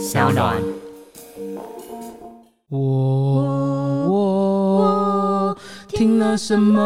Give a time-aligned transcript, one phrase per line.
[0.00, 0.56] 小暖。
[2.68, 2.78] 我
[4.08, 6.80] 我听了什么？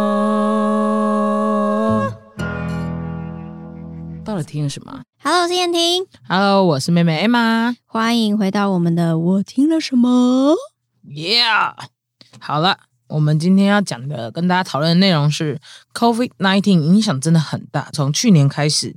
[4.25, 7.77] 到底听了什么 Hello，我是燕婷，？Hello，我是妹妹 Emma。
[7.87, 10.57] 欢迎回到我们的我听了什么
[11.07, 11.73] ？Yeah，
[12.41, 15.61] 好了，我们今天要讲的跟大家讨论的内容是
[15.93, 18.97] COVID nineteen 影响真的很大，从去年开始，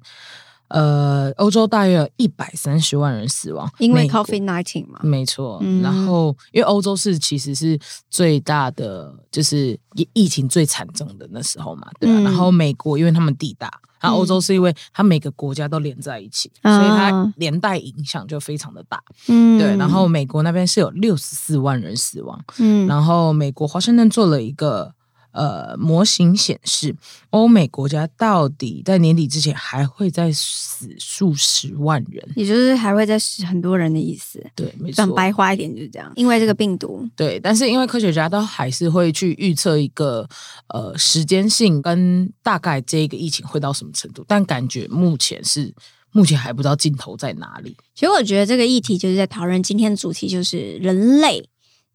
[0.69, 5.81] 呃，欧洲大约有一百三十万人死亡，因为 COVID nineteen 嘛，没错，嗯。
[5.81, 19.01] 然后因为欧洲是其实是最大的，就是疫疫情最惨重的那时候嘛，对吧、嗯然后美国因为他们地大，然后欧洲是因为它每个国家都连在一起，啊所以它连带影响就非常的大。
[19.27, 19.57] 嗯。
[19.57, 22.85] 对，然后美国那边是有六十四万人死亡，嗯。
[22.87, 24.93] 然后美国华盛顿做了一个
[25.37, 26.95] 呃模型显示，
[27.29, 32.27] 欧美国家到底在年底之前还会再死数十万人。
[32.35, 34.43] 也就是还会再死很多人的意思。
[34.55, 35.05] 对，没错。
[35.13, 40.27] 白话一点就是这样，因为这个病毒，对，但是因为科学家都还是会去预测一个
[40.69, 45.73] 呃时间性跟大概这个疫情会到什么程度，但感觉目前是
[46.11, 47.75] 目前还不知道尽头在哪里。
[47.93, 51.47] 其实我觉得这个议题就是在讨论今天的主题，就是人类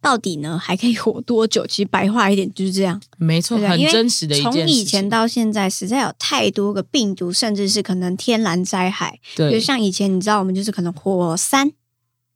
[0.02, 1.64] 到底呢还可以活多久？
[1.66, 4.76] 其实白话一点就是这样，没错，很真实的一件从事情。
[4.76, 11.70] 以前到现在，实在有太多个病毒，甚至是可能天然灾害，对就对像以前你知道，我们就是可能火山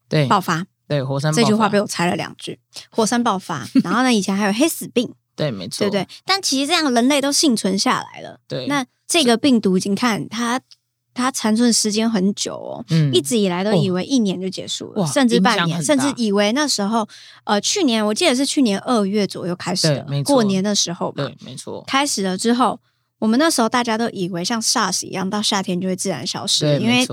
[0.08, 6.06] 对爆发，对火山这句话被我猜了两句，火山爆发， 然后呢，以前还有黑死病，对没错，对不对？
[6.24, 8.38] 但其实这样人类都幸存下来了。
[8.46, 10.60] 对，那这个病毒，你看它
[11.16, 13.12] 它残存时间很久哦，嗯。
[13.12, 17.08] 一直以来都以为一年就结束了，哇甚至半年，甚至以为那时候
[17.44, 22.78] 呃，去年我记得是去年二月左右开始的过年的时候吧，对没错，开始了之后。
[23.18, 27.06] 我们那时候大家都以为像 SARS 一样，到夏天就会自然消失，因为，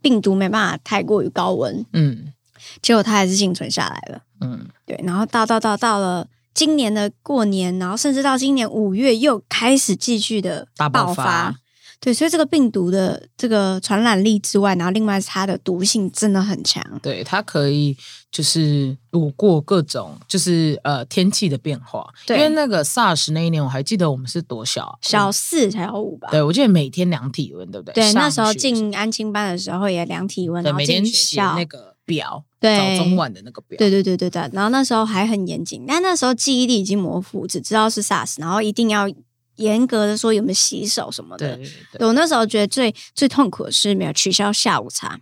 [0.00, 2.32] 病毒没办法太过于高温，嗯。
[2.80, 4.22] 结果它还是幸存下来了。
[4.40, 11.54] 嗯，对，然后到到到到了今年的过年，然后甚至到今年五月又开始继续的大爆爆发
[12.04, 16.84] 对，所以这个病毒的这个传染力之外，然后另外是它的毒性真的很强。
[17.02, 17.96] 对，它可以
[18.30, 22.06] 就是躲过各种就是呃天气的变化。
[22.24, 26.28] 因对为那个 SARS 那一年，我还记得我们是多小，小四小五吧。
[26.30, 27.94] 对我记得每天量体温，对不对？
[27.94, 31.54] 对，那时候进安亲班的时候也量体温，对每天写校。
[31.54, 39.08] 那个表，对早中晚的那个表，对对对对对，然后那时候还很严谨，但那时候记忆力已经模糊，只知道是 SARS，然后一定要
[39.56, 41.56] 严格的说有没有洗手什么的。
[41.56, 45.18] 对对对对我那时候觉得最最痛苦的是没有取消下午茶，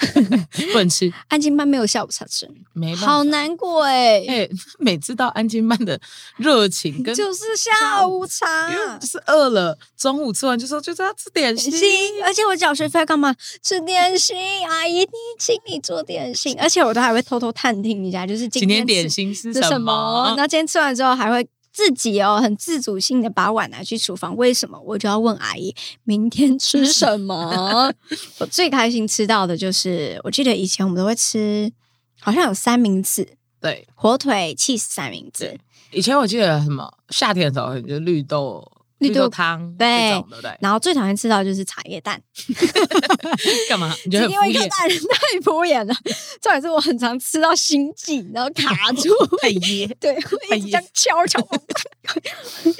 [0.00, 4.48] 对， 不能吃， 安静班没有下午茶吃，没办法好难过哎、哎、
[4.78, 6.00] 每次到安静班的
[6.36, 13.34] 热情跟就是下午茶因为就是饿了，中午吃完就说就是要吃点心，心，而且我缴学费干嘛？
[13.62, 14.36] 吃点心，
[14.68, 15.08] 阿姨，你
[15.38, 20.34] 请你做点心，而且我都还会偷偷探听一下，就是今今天吃点心是是什么？
[20.36, 21.46] 然后今天吃完之后还会。
[21.72, 24.78] 自己哦，很自主性的把碗拿去厨房，为什么？
[24.80, 25.74] 我就要问阿姨
[26.04, 27.92] 明天吃什么。
[28.38, 31.72] 我最开心吃到的就是，我记得以前我们都会吃，
[32.20, 35.58] 好像有三明治，对火腿 cheese 三明治，
[35.90, 38.71] 以前我记得什么夏天的时候，就绿豆
[39.02, 40.58] 绿豆豆汤对，对对？
[40.60, 42.20] 然后最讨厌吃到的就是茶叶蛋
[43.68, 43.94] 干嘛？
[44.04, 44.68] 你觉得因为一颗衍？
[44.68, 45.94] 蛋太敷衍了。
[46.40, 49.10] 重点是我很常吃到心悸，然后卡住，
[49.40, 51.40] 太噎，对，会一直这样敲敲。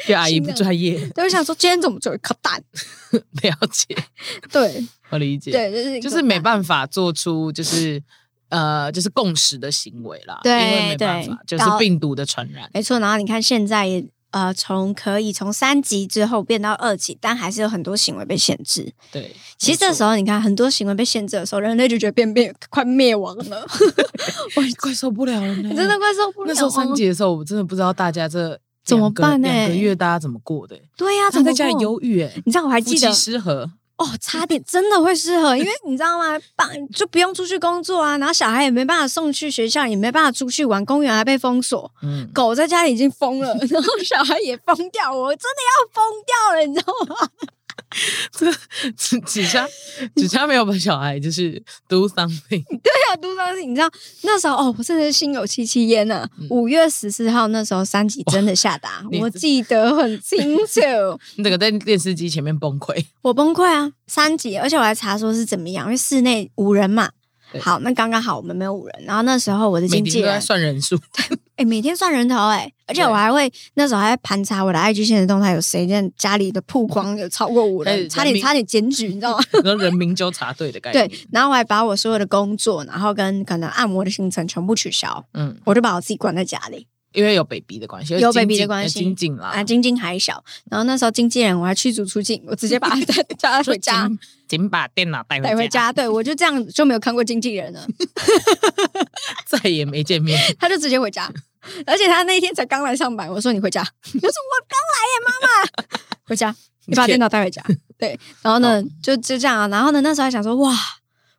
[0.07, 2.63] 对阿姨不专业，对，我想说今天怎么只有一颗蛋？
[3.43, 3.95] 了解，
[4.51, 8.03] 对我理解，对，就是就是没蛋办法做出就是
[8.49, 12.99] 呃就是共识的行为啦，对因为没办法，对就是病毒的传染，没错。
[12.99, 18.93] 然后你看现在也呃，从可以从三级之后变到二级，但还是有很多行为被限制。
[19.13, 19.35] 对。
[19.59, 23.65] 其实这时候你看很多行为被限制的时候，人类就觉得变变快灭亡了，
[24.57, 26.49] 我 快受不了了呢， 真的快受不了。
[26.49, 30.83] 那时候三级的时候，我真的不知道大家这怎么办欸两个月大家怎么过的、欸？
[30.97, 36.39] 对呀、他在家忧郁，哎，你知道我还记得妻失和，哦，差点真的会适合，因为你知道吗？
[36.57, 47.31] 爸就不用出去工作啊，然后小孩也没办法送去学校，也没办法出去玩，公园还被封锁，嗯，狗在家里已经疯了，然后小孩也疯掉，我真的要疯掉了，你知道吗？
[48.97, 49.67] 只只差
[50.17, 53.91] 只差没有把小孩就是 do something， 对啊，do something 你知道
[54.23, 56.29] 那时候哦，我真的是心有戚戚焉呢。
[56.51, 60.81] 五、月十四号那时候三级真的下达，我记得很清楚，
[61.37, 63.05] 你整个在电视机前面崩溃。
[63.23, 63.93] 我崩溃啊！
[64.07, 67.11] 三级，而且我还查说是怎么样，因为室内五人嘛。
[67.61, 70.99] 好，那刚刚好我们没有五人，然后那时候我的经纪人算人数，
[71.57, 79.45] 哎、每天算人头哎、而且我还会那时候还会盘查我的 IG 现实动态有谁在家里的曝光有超过五哎人，差点差点检举，你知道吗？
[79.63, 81.09] 然后人民纠察队的概念。
[81.09, 86.87] 对，然后我还把我所有的工作，然后跟可能按摩的行程全部取消，嗯，我就把我自己关在家里。
[87.13, 89.01] 因为有 baby 的关系，有 baby 的关系。
[89.01, 94.09] 晶晶啦，啊，晶晶还小，然后那时候经纪人我还驱逐出境，我直接把他带叫他回家。
[94.53, 97.87] 紧紧把电脑带带回家，对我就这样就没有看过经纪人了，
[99.49, 100.39] 再也没见面。
[100.61, 101.33] 他就直接回家，
[101.87, 103.27] 而且他那一天才刚来上班。
[103.31, 105.49] 我说你回家，他说我刚来耶，妈妈，
[106.25, 106.55] 回家，
[106.85, 107.65] 你把电脑带回家。
[107.99, 109.69] 对，然后呢，就就这样啊。
[109.69, 110.77] 然后呢，那时候还想说，哇，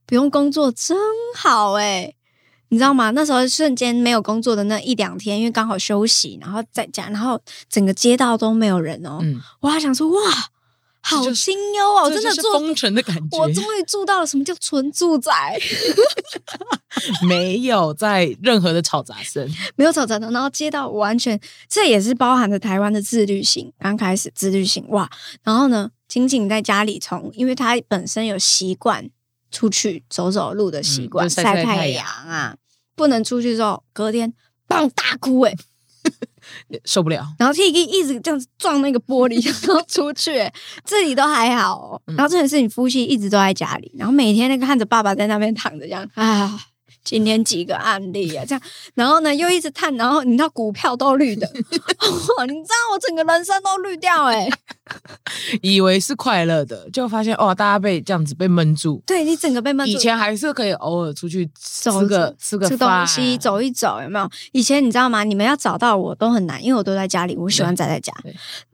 [0.07, 0.97] 不用工作真
[1.35, 2.15] 好哎，
[2.73, 3.11] 你知道吗？
[3.11, 7.39] 那时候瞬间没有工作的那一两天，因为刚好休息，然后在家，然后
[7.69, 9.19] 整个街道都没有人哦。
[9.21, 10.19] 嗯，我还想说，哇，
[11.01, 12.59] 好清幽哦，我这就是真的做。
[12.59, 15.59] 封城的感觉，我终于住到了什么叫纯住宅，
[17.29, 19.47] 没有在任何的吵杂声。
[19.75, 21.39] 没有吵杂声，然后街道完全，
[21.69, 23.71] 这也是包含着台湾的自律性。
[23.77, 25.07] 刚开始自律性哇，
[25.43, 29.11] 然后呢，仅仅在家里从，因为他本身有习惯
[29.51, 32.55] 出去走走路的习惯，嗯晒晒太阳啊，
[32.95, 34.33] 不能出去之后，隔天
[34.67, 35.53] 棒大哭哎、
[36.85, 40.53] 受不了，然后 T K 一直这样子撞那个玻璃， 然后出去、欸，
[40.85, 46.59] 这里都还好、然后这件事情夫妻一直都在家里，然后每天那个看着爸爸在那边躺着这样啊。
[47.03, 48.61] 今天几个案例啊，这样，
[48.95, 51.45] 然后呢又一直探，然后你知道股票都绿的，
[52.37, 54.47] 哇，你知道我整个人生都绿掉哎、
[55.61, 59.01] 以为是快乐的，就发现哇，大家被这样子被闷住。
[59.05, 59.91] 对你整个被闷住。
[59.91, 64.29] 以前还是可以偶尔出去走吃个吃个吃东西走一走，有没有？
[64.51, 65.23] 以前你知道吗？
[65.23, 68.13] 你们要找到我都很难，因为我都在家里，我喜欢宅在家。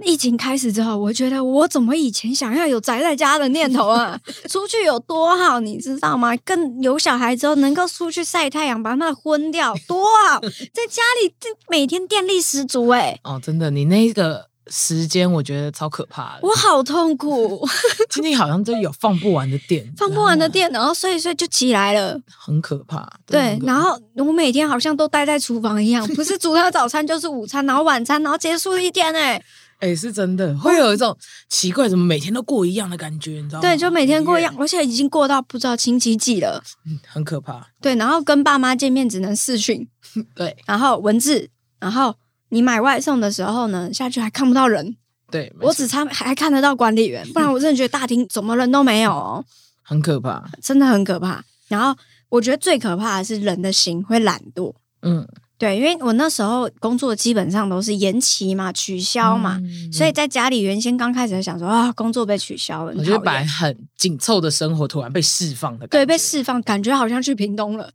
[0.03, 4.19] 疫情开始之后，我觉得我怎么以前想要有宅在家的念头啊？
[4.49, 6.35] 出去有多好，你知道吗？
[6.45, 10.39] 更有小孩之后能够出去晒太阳，把他们昏掉，多好！
[10.41, 16.39] 在家里这每天电力十足、欸，哦，真的，你那个时间我觉得超可怕的。
[16.43, 17.67] 我好痛苦，
[18.09, 22.19] 今天好像就有放不完的电，放不完的电，然后睡一睡就起来了。
[22.37, 23.09] 很可怕。
[23.25, 29.41] 对然后我每天好像都待在厨房一样，不是煮他早餐就是午餐，然后晚餐，然后结束一天哎、
[29.79, 31.17] 哎、是真的会有一种
[31.47, 33.61] 奇怪，怎么每天都过一样的感觉，你知道吗？
[33.61, 36.61] 对，就每天过一样，而且已经过到不知道星期几了。
[36.85, 37.65] 嗯很可怕。
[37.81, 39.87] 对，然后跟爸妈见面只能视讯，
[40.35, 41.49] 对然后文字，
[41.79, 42.15] 然后
[42.49, 44.95] 你买外送的时候呢，下去还看不到人，
[45.31, 49.45] 对，我只差还看得到管理员，不然我真的觉得大厅怎么人都没有哦，
[49.81, 50.49] 很可怕。
[50.61, 51.43] 真的很可怕。
[51.69, 51.97] 然后
[52.29, 54.73] 我觉得最可怕的是人的心会懒惰。
[55.03, 55.25] 嗯，
[55.59, 67.91] 对，因为我那时候工作基本上都是延期嘛、取消嘛，嗯所以在家里原先刚开始想说啊，工作被取消了，我觉得很讨厌本来很紧凑的生活突然被释放的感觉，对被释放，感觉好像去屏东了，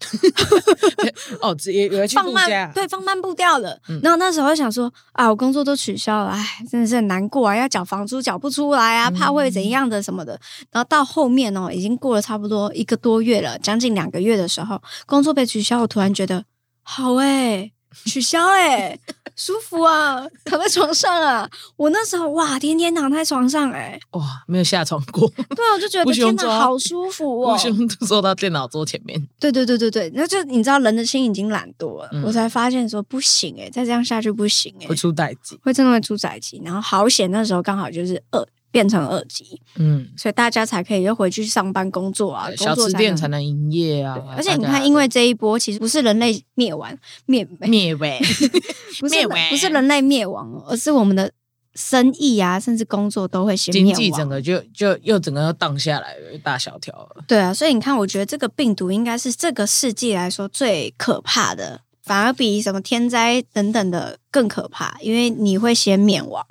[1.40, 3.80] 哦，直接有人去放慢对放慢步调了。
[3.88, 3.98] 嗯。
[4.02, 10.38] 然后那时候想说啊，我工作都取消了，哎，真的是很难过啊，要缴房租缴不出来啊，怕会怎样的什么的。
[10.70, 16.44] 然后到后面哦，已经过了差不多一个多月了，将近两个月的时候，工作被取消，我突然觉得
[16.84, 17.72] 好哎、
[18.06, 18.96] 取消哎、
[19.34, 21.48] 舒服啊，躺在床上啊。
[21.76, 27.58] 我那时候哇，天天躺在床上哎、哇，没有下床过，对，我就觉得不天哪，好舒服哦不。
[27.58, 35.58] 凶坐到电脑桌前面，对对对对对，那就你知道人的心已经懒惰了，嗯我才发现说不行哎、再这样下去不行哎、会出代机。
[35.62, 36.60] 会真的会出代机。
[36.64, 44.18] 然后好险那时候刚好就是二变成二级，嗯，所以大家才可以又回去上班工作啊，工小吃店能才能营业啊。
[44.36, 46.92] 而且你大家看，因为这一波其实不是人类灭亡
[47.26, 48.18] 灭灭尾，
[48.98, 51.30] 不是灭亡不是人类灭亡哦，而是我们的
[51.76, 53.94] 生意啊，甚至工作都会先经灭。
[53.94, 57.22] 济整个就就又整个又荡下来了，大萧条了。
[57.28, 66.44] 对啊，所以你看，我觉得这个病毒应该是这个世纪来说最可怕的，反而比什么天灾等等的更可怕，因为你会先灭亡。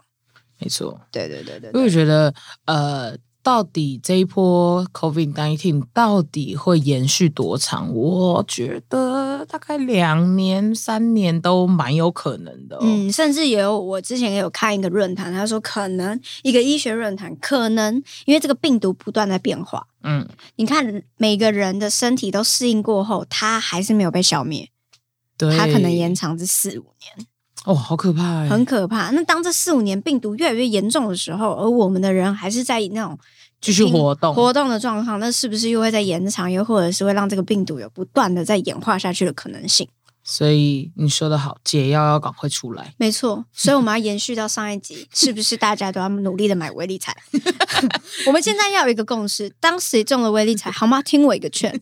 [0.64, 2.34] 没错，对对对对因为我对，觉得
[2.66, 7.94] 呃，到底这一波 COVID nineteen 到底会延续多长？
[7.94, 12.80] 我觉得大概两年、三年都蛮有可能的、哦。
[12.84, 24.70] 嗯，甚至也有我之前也有看一个论坛，他说可能一个医学论坛，可能因为这个病毒不断在变化，嗯，你看每个人的身体都适应过后，它还是没有被消灭，
[25.38, 27.28] 对，它可能延长至四五年。
[27.66, 29.10] 哦，好可怕哎、很可怕。
[29.12, 33.18] 那当这四五年病毒越来越严重的时候，而我们的人还是在那种
[33.62, 39.88] 继续活动活动的状况，那是不是又会在延长，又或者是会让这个病毒有不断的在演化下去的可能性？
[40.26, 42.94] 所以你说的好，解药要赶快出来。
[42.98, 47.14] 没错，所以我们要延续到上一集，是不是大家都要努力的买威力彩？
[48.28, 51.02] 我们现在要有一个共识，当谁中了威力彩，好吗？
[51.02, 51.78] 听我一个劝，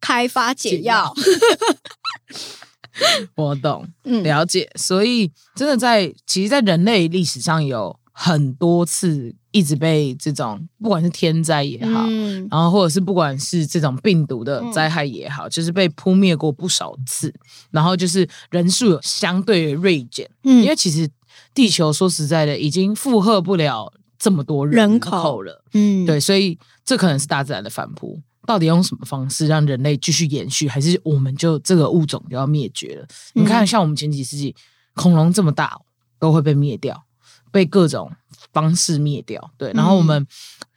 [0.00, 1.14] 开发解药。
[3.36, 4.22] 我懂，嗯。
[4.22, 4.70] 了解。
[4.76, 12.46] 所以真的在，其实，在人类历史上有很多次一直被这种不管是天灾也好，嗯。
[12.50, 14.72] 然后或者是不管是这种病毒的嗯。
[14.72, 17.32] 灾害也好，就是被扑灭过不少次，
[17.70, 20.62] 然后就是人数有相对锐减，嗯。
[20.62, 21.08] 因为其实
[21.54, 25.10] 地球说实在的已经负荷不了这么多人口。
[25.10, 26.04] 口了，嗯。
[26.04, 28.20] 对，所以这可能是大自然的反扑。
[28.48, 33.06] 到底用什么方式让人类继续延续，还是我们就这个物种就要灭绝了？
[33.34, 33.66] 你看，嗯。
[33.66, 34.56] 像我们前几世纪，
[34.94, 35.78] 恐龙这么大
[36.18, 37.04] 都会被灭掉，
[37.52, 38.10] 被各种
[38.50, 39.50] 方式灭掉。
[39.58, 40.26] 对，然后我们、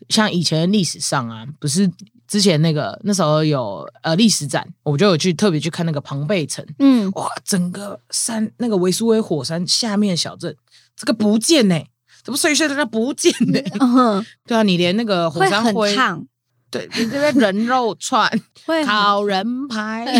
[0.09, 1.89] 像以前的历史上啊，不是
[2.27, 7.09] 之前那个那时候有呃历史展，我就有去特别去看那个庞贝城，嗯。
[7.11, 10.53] 哇，整个山那个维苏威火山下面的小镇，
[10.97, 11.81] 这个不见呢、
[12.21, 16.27] 怎么碎碎的它不见呢、对啊，你连那个火山灰，烫，
[16.71, 18.27] 对，你这边人肉串、
[18.65, 20.05] 会很烤人排，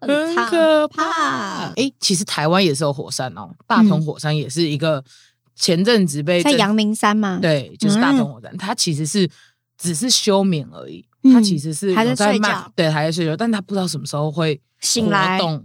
[0.00, 1.04] 很可怕。
[1.04, 1.72] 怕。
[1.76, 5.04] 哎，其实台湾也是有火山哦，大同火山也是一个
[5.54, 8.16] 前阵子被在阳明山嘛？，对，就是大嗯。
[8.18, 9.28] 同火山，它其实是
[9.76, 15.38] 只是休眠而已，嗯它其实是还在慢睡觉对，还在睡觉，但它不知道什么时候会醒来。
[15.38, 15.62] 所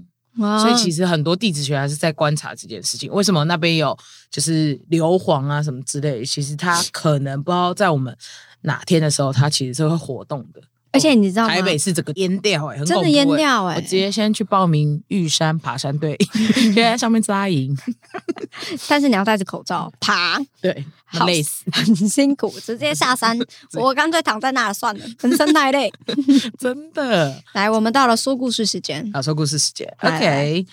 [0.62, 3.98] 所以其实很多地质学家是在观察这件事情，为什么那边有
[4.32, 8.16] 就是硫磺啊什么之类，其实它可能不知道在我们
[8.62, 10.62] 哪天的时候，它其实是会活动的。
[10.92, 11.54] 而且你知道吗？
[11.54, 16.18] 台北是整个淹掉哎、欸，真的淹掉欸我直接先去报名玉山爬山队，
[16.56, 17.78] 先在上面扎营，
[18.90, 23.38] 但是你要戴着口罩爬，对，好累死， 很辛苦，直接下山。
[23.74, 25.92] 我干脆躺在那算了，人生太累。
[26.58, 27.42] 真的。
[27.54, 29.10] 来，我们到了说故事时间。
[29.14, 30.66] 好，说故事时间，OK，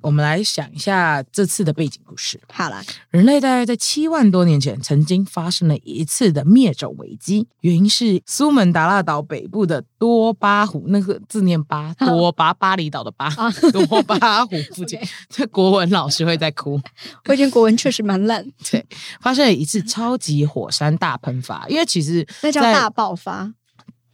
[0.00, 2.40] 我们来想一下这次的背景故事。
[2.52, 13.50] 好了，人类大概在七万多年前曾经发生了一次的灭种危机，原因是苏门答腊岛北部的多巴湖，那个字念巴 多巴，巴厘岛的巴啊。
[13.72, 14.98] 多巴湖附近。
[15.30, 16.80] 这国文老师会在哭。
[17.26, 18.84] 我以前国文确实蛮烂，对，
[19.20, 23.54] 发生了一次超级火山大喷发，因为其实那叫大爆发。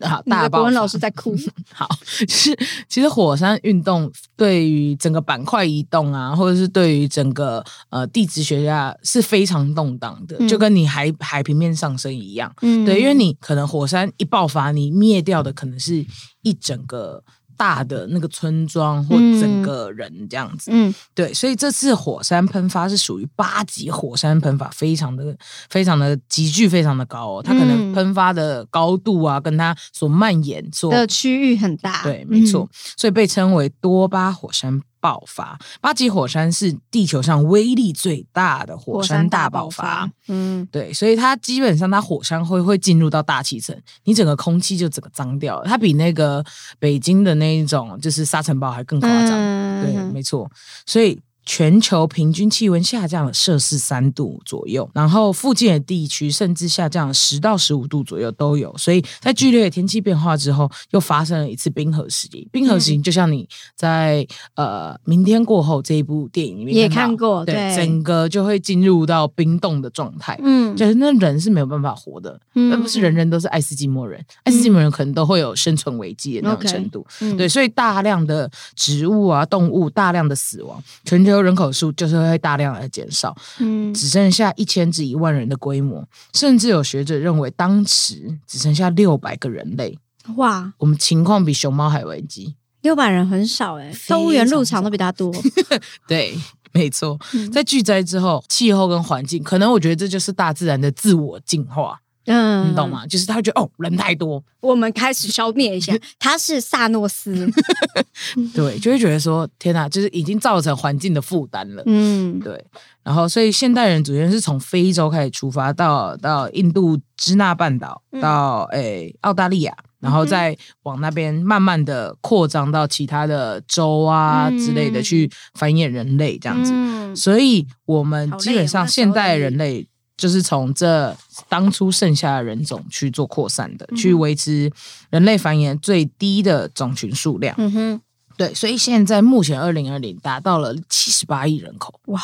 [0.00, 1.36] 啊你的大爆发国文老师在哭。
[1.72, 1.88] 好，
[2.20, 12.52] 就是其实火山运动对于整个板块移动啊，或者是对于整个呃地质学家是非常动荡的，嗯就跟你海海平面上升一样。
[12.62, 16.04] 嗯对，因为你可能火山一爆发，你灭掉的可能是
[16.42, 17.22] 一整个
[17.56, 20.70] 大的那个村庄或嗯整个人这样子。
[20.72, 25.36] 嗯对，所以这次火山喷发是属于八级火山喷发，非常的、
[25.68, 27.42] 非常的急剧，非常的高哦。
[27.42, 32.68] 它可能嗯喷发的高度啊，跟它所蔓延、所的区域很大，对，没错，嗯。
[32.96, 35.58] 所以被称为多巴火山爆发。
[35.80, 45.66] 八级火山是地球上威力最大的火山大爆发。，嗯对，所以它基本上它火山灰会进入到大气层，你整个空气就整个脏掉了。
[45.66, 46.44] 它比那个
[46.78, 49.32] 北京的那一种就是沙尘暴还更夸张。
[49.32, 50.50] 嗯对，没错。
[50.86, 58.76] 所以全球平均气温下降了摄氏三度左右，然后附近的地区甚至下降十到十五度左右都有。
[58.76, 62.46] 所以在剧烈的天气变化之后，又发生了一次冰河时期。
[62.50, 64.26] 冰河时期就像你在、
[64.56, 70.36] 呃《明天过后》这一部电影里面也看过对，对整个就会进入到冰冻的状态。
[70.42, 77.06] 嗯就是那人是没有办法活的，嗯而不是人人都是爱斯基摩人，爱斯基摩人可能都会有生存危机的那种程度。
[77.20, 89.98] 嗯对，所以大量的植物啊、动物大量的死亡，全球人口数就是会大量的减少，嗯只剩下一千至一万人的规模，甚至有学者认为，当时只剩下六百个人类，
[90.36, 92.56] 哇，我们情况比熊猫还危机。
[92.82, 95.34] 六百人很少哎，非动物园常入场都比他多，
[96.06, 96.38] 对，
[96.72, 102.70] 没错，嗯在巨灾之后，气候跟环境，可能我觉得这就是大自然的自我进化，嗯。
[102.70, 102.88] 你懂？
[102.88, 103.06] 吗？
[103.06, 107.48] 就是他会觉得哦，人太多，我们开始消灭一下， 他是萨诺斯，
[108.54, 111.82] 对，就会觉得说，天哪，就是已经造成环境的负担了。
[111.86, 112.38] 嗯。
[112.40, 112.64] 对，
[113.02, 118.20] 然后所以现代人主要是从非洲开始出发，到到印度支那半岛，嗯。
[118.20, 124.58] 到诶澳大利亚，然后再往那边慢慢的扩张到其他的州啊嗯。
[124.58, 126.72] 之类的，去繁衍人类这样子。
[126.74, 127.14] 嗯。
[127.14, 131.14] 所以我们基本上现代人类就是从这
[131.48, 134.70] 当初剩下的人种去做扩散的，嗯去维持
[135.10, 137.54] 人类繁衍最低的种群数量。
[137.58, 138.00] 嗯哼，
[138.36, 142.00] 对，所以现在目前二零二零达到了七十八亿人口。
[142.06, 142.20] 哇，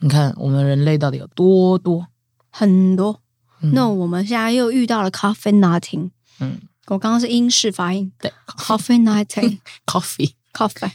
[0.00, 2.06] 你看我们人类到底有多多？
[2.50, 3.20] 很多。
[3.60, 10.32] 嗯那我们现在又遇到了 coffee nothing，嗯，我刚刚是英式发音对， coffee nothing，coffee。
[10.52, 10.90] coffee，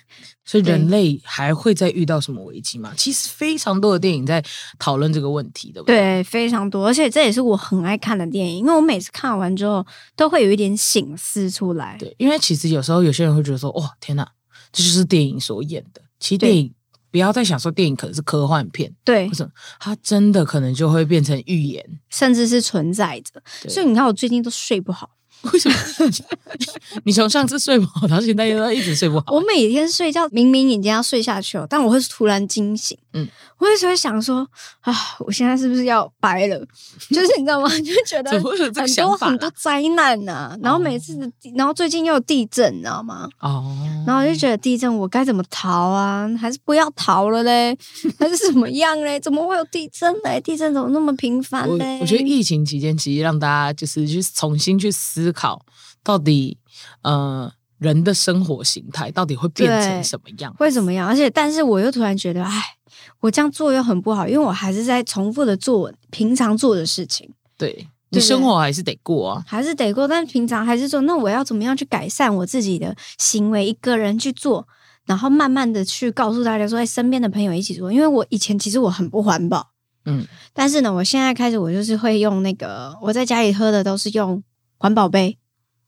[0.45, 2.93] 所以人类还会再遇到什么危机吗？
[2.95, 4.43] 其实非常多的电影在
[4.77, 5.95] 讨论这个问题，对不对？
[5.95, 9.85] 对，非常多，而且这也是我很爱看的电影，因为我每次看完之后
[10.15, 11.97] 都会有一点醒思出来。
[11.99, 14.27] 对，因为其实有时候有些人会觉得说，哇，天哪，
[14.71, 16.01] 这就是电影所演的。
[16.19, 16.73] 其实电影
[17.09, 19.51] 不要再想说电影可能是科幻片，对为，什么？
[19.79, 21.99] 它真的可能就会变成预言。
[22.09, 23.41] 甚至是存在着。
[23.67, 25.16] 所以你看，我最近都睡不好。
[25.53, 25.75] 为什么？
[27.05, 29.25] 你从上次睡不好到现在都一直睡不好。
[29.33, 32.97] 我每天睡觉，明明已经要睡下去了，但我会突然惊醒。
[33.59, 34.47] 我有时候想说
[34.81, 36.57] 啊，我现在是不是要掰了？
[37.09, 37.69] 就是你知道吗？
[37.79, 38.41] 就觉得很
[38.95, 43.27] 多很多灾难呐、然后每次的，然后最近又有地震，你知道吗？
[43.39, 46.27] 哦，然后我就觉得地震我该怎么逃啊？
[46.39, 47.77] 还是不要逃了嘞？
[48.19, 49.19] 还是怎么样嘞？
[49.19, 50.39] 怎么会有地震嘞？
[50.41, 51.99] 地震怎么那么频繁嘞？
[52.01, 55.65] 我觉得疫情期间其实让大家就是去重新去思考，
[56.03, 56.57] 到底
[57.01, 60.53] 呃人的生活形态到底会变成什么样？
[60.57, 61.07] 会怎么样？
[61.07, 62.76] 而且，但是我又突然觉得，哎，
[63.19, 69.43] 我这样做又很不好，因为我还是在重复的做平常做的事情，对对你生活还是得过啊。
[69.47, 71.01] 还是得过，但平常还是做。
[71.01, 73.67] 那我要怎么样去改善我自己的行为？
[73.67, 74.67] 一个人去做，
[75.05, 77.91] 然后慢慢的去告诉大家说，哎，身边的朋友一起做。
[77.91, 79.71] 因为我以前其实我很不环保，
[80.05, 84.41] 嗯，但是呢，我现在开始我就是会用那个，我在家里喝的都是用
[84.77, 85.37] 环保杯。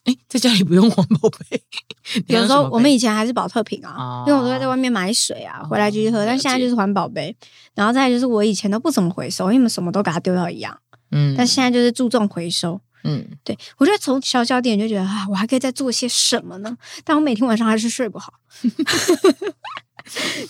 [0.05, 1.61] 哎，在家里不用环保杯，
[2.27, 6.19] 你有时候用什么杯我们以前还是保特瓶啊，哦因为我都会在外面买水啊，回来继续喝。
[6.19, 7.35] 了但现在就是环保杯，
[7.75, 10.79] 然后再来就是我以前都不怎么回收，因为什么都给它丢到一样，
[11.11, 12.79] 嗯但现在就是注重回收。
[13.05, 16.77] 嗯，对我觉得从小小点就觉得啊，我还可以再做些什么呢？
[17.05, 18.33] 但我每天晚上还是睡不好。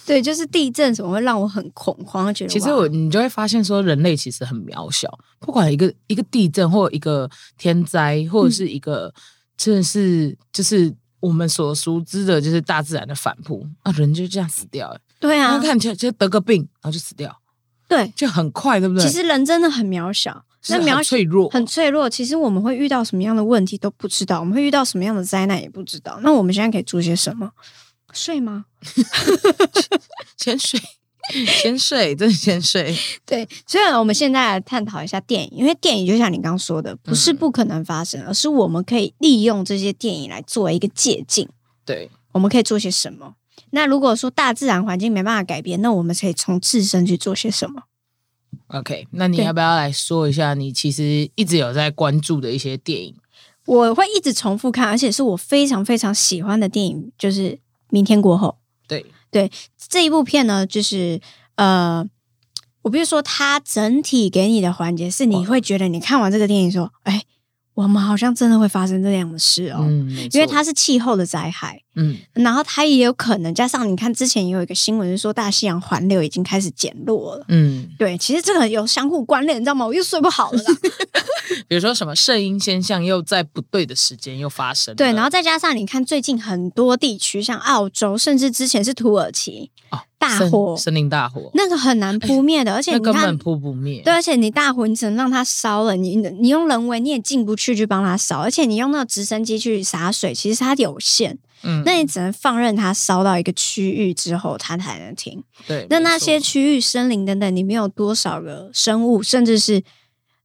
[0.05, 5.07] 对，就是地震怎么会让我很恐慌，觉得其实我你就会发现说，人类其实很渺小，
[5.39, 9.13] 不管一个一个地震或一个天灾，或者是一个
[9.59, 15.01] 真的是就是我们所熟知的，就是大自然的反扑啊，人就这样死掉了。
[15.19, 17.41] 对啊然后，看起来就得个病，然后就死掉，
[17.89, 19.03] 对，就很快，对不对？
[19.03, 22.09] 其实人真的很渺小，那渺脆弱，很脆弱。
[22.09, 26.17] 其实我们会遇到什么样的问题都不知道，我们会遇到什么样的灾难也不知道。
[26.23, 27.51] 那我们现在可以做些什么？
[28.13, 28.65] 睡吗？
[30.37, 30.79] 先睡，
[31.61, 32.95] 先睡，真的先睡。
[33.25, 41.47] 对，所以我们现在来探讨一下电影，因为电影就像你刚刚说的，不是嗯不可能发生，而是我们可以利用这些电影来作为一个借鉴，
[41.85, 43.35] 对，我们可以做些什么。
[43.71, 47.83] 那如果说大自然环境没办法改变，那我们可以从自身去做些什么
[48.67, 53.15] ？OK，那你要不要来说一下你其实一直有在关注的一些电影？
[53.65, 57.51] 我会一直重复看，而且是我非常非常喜欢的电影，就是
[57.91, 58.47] 《明天过后》。
[58.87, 59.05] 对，
[59.89, 61.21] 这一部片呢，就是
[61.55, 62.05] 呃，
[62.81, 67.23] 我比如说，它整体给你的环节是你会觉得你看完这个电影说，哎，
[67.81, 77.45] 我们好像真的会发生这样的事哦，嗯，因为它是气候的灾害，嗯然后它也有可能加上你看之前也有一个新闻是说大西洋环流已经开始减弱了。
[77.47, 79.85] 嗯，对，其实这个有相互关联，你知道吗？
[79.85, 80.75] 我又睡不好了啦。
[81.69, 89.71] 比如说什么圣婴现象又在不对的时间又发生了，对，然后再加上你看最近很多地区，像澳洲，甚至之前是土耳其，
[90.19, 94.01] 大火森林大火，那个很难扑灭的， 而且根本扑不灭。
[94.03, 105.41] 对，而且你大火，你只能让它烧了，你你用人为你也进不去去帮它烧，而且你用那个直升机去洒水，其实它有限，嗯那你只能放任它烧到一个区域之后，它才能停。
[105.65, 109.81] 对，那那些区域、森林等等，里面有多少个生物，甚至是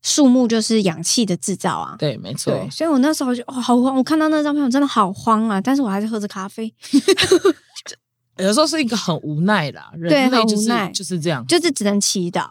[0.02, 1.96] 树木，就是氧气的制造啊。
[1.98, 5.60] 对，没错，所以我那时候就哦、好慌，我看到那张片我真的好慌啊！
[5.60, 6.72] 但是我还是喝着咖啡，
[8.38, 12.50] 有时候是一个很无奈啦，人类就是很无奈就是这样，就是只能祈祷。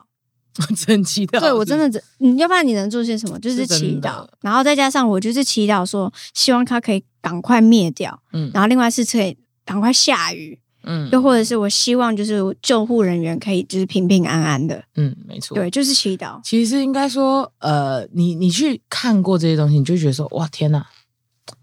[0.77, 1.39] 只能祈祷。
[1.39, 3.39] 对我真的只，你要不然你能做些什么？
[3.39, 16.39] 就是祈的祷，然后再加上我就是祈祷说，希望它可以赶快灭掉，嗯然后另外是可以赶快下雨，嗯又或者是我希望就是救护人员可以就是平平安安的，嗯，没错，对，就是祈祷。
[16.43, 20.85] 其实应该说，呃，你你去看过这些东西，你就觉得说，哇，天哪，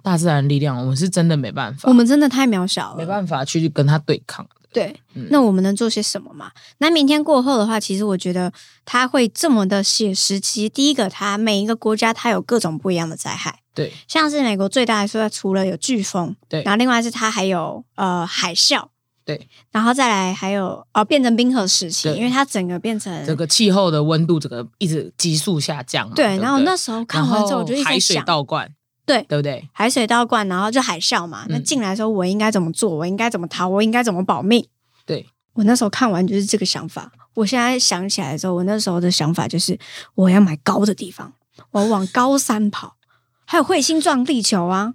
[0.02, 4.46] 大自然力量，我们是真的没办法，我们真的太渺小了，没办法去跟它对抗。
[4.72, 6.52] 对，嗯那我们能做些什么嘛？
[6.78, 8.52] 那明天过后的话，其实我觉得
[8.84, 10.38] 它会这么的写实。
[10.38, 18.86] 其实第一个，它每一个国家它有各种不一样的灾害，对像是美国最大的说，除了有飓风，对然后另外是它还有呃海啸，
[19.24, 26.14] 对，然后再来还有哦变成冰河时期，因为它整个变成整个气候的温度，整个一直急速下降嘛。
[26.14, 28.70] 对，不然后那时候看完之后，我就一直在海水想，倒灌，
[29.06, 29.68] 对对不对？
[29.72, 32.90] 海水倒灌，然后就海啸嘛，那嗯进来的时候我应该怎么做？
[32.90, 33.68] 我应该怎么逃？
[33.68, 34.66] 我应该怎么保命？
[35.04, 37.12] 对，我那时候看完就是这个想法。
[37.34, 39.78] 我现在想起来的时候，我那时候的想法就是
[40.14, 41.32] 我要买高的地方，
[41.70, 42.96] 我要往高山跑，
[43.46, 44.94] 还有彗星撞地球啊！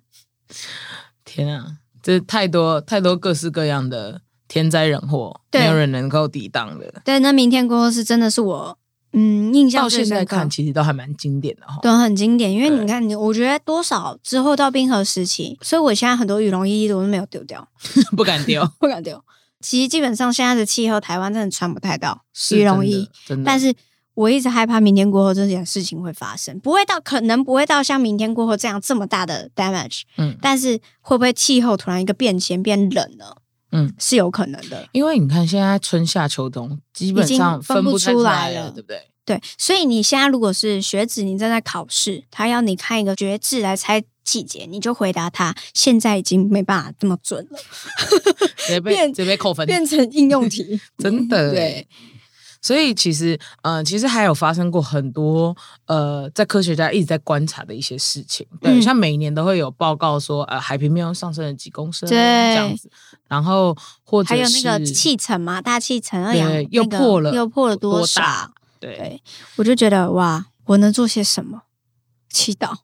[1.24, 7.02] 天啊，这太多太多各式各样的天灾人祸，没有人能够抵挡的。
[7.04, 8.78] 对，那明天过后是真的是我
[9.18, 11.80] 嗯，印象到现在看其实都还蛮经典的哈。
[11.82, 17.66] 对很经典，因为你看你，我觉得多少之后到冰河时期，所以我现在很多羽绒衣我都没有丢掉，
[18.18, 19.24] 不敢丢， 不敢丢。
[19.62, 23.74] 其实基本上现在的气候，台湾真的穿不太到羽绒衣，真的，真的但是
[24.14, 33.38] 我一直害怕明天过后这件事情会发生，不会到可能不会到像明天过后这样这么大的 damage，嗯，但是会不会气候突然一个变迁变冷了？
[33.72, 34.88] 嗯，是有可能的。
[34.92, 39.02] 因为你看现在春夏秋冬基本上分不出来了来对不对？
[39.26, 47.60] 对，所以你现在如果是学子，你正在考试，他要你看一个绝字来猜季节，你就回答他，现在已经没办法这么准了，
[48.56, 50.80] 直接被变直接被扣分，变成应用题。
[51.00, 51.88] 真的对欸。
[52.66, 58.44] 所以其实，呃，其实还有发生过很多，呃，在科学家一直在观察的一些事情。
[58.60, 62.90] 对，嗯像每一年都会有报告说，呃，海平面上升了几公升，对这样子。
[63.28, 68.20] 然后或者还有那个是气层嘛，大气层二氧对又那个破了又破了多少？
[68.20, 69.22] 大对，对，
[69.58, 71.62] 我就觉得哇，我能做些什么？
[72.32, 72.76] 祈祷，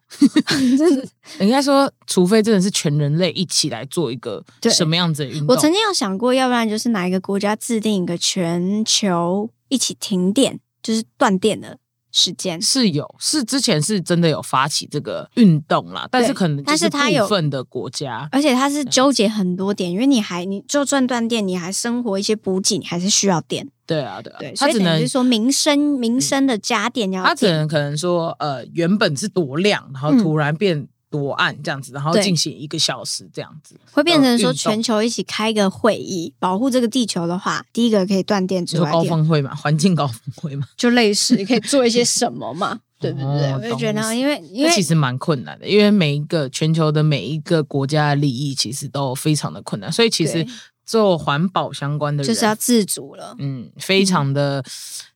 [0.77, 1.07] 真的。
[1.39, 11.79] 应该说，除非真的是全人类一起来做一个什么样子的运动，我曾经有想过，要不然就是哪一个国家制定一个全球一起停电，就是断电的
[12.11, 12.61] 时间。
[12.61, 23.67] 是有是之前是真的有发起这个运动啦，但是可能但是它有部分的国家，而且它是纠结很多点，因为你还你就算断电，你还生活一些补给，你还是需要电。
[23.87, 43.51] 对啊对啊，对，他只能是说民生民生的家电要他只能可能说，呃，原本是多亮，然后嗯突然变多暗这样子，然后进行一个小时这样子，会变成说全球一起开一个会议，保护这个地球的话，第一个可以断电之外高峰会嘛，环境高峰会嘛，就类似你可以做一些什么嘛， 对不对？
[43.51, 50.47] 哦我就觉得，因为因为其实蛮困难的，因为每一个全球的每一个国家的利益其实都非常的困难，所以其实
[50.85, 53.35] 做环保相关的就是要自主了。
[53.39, 54.63] 嗯，非常的，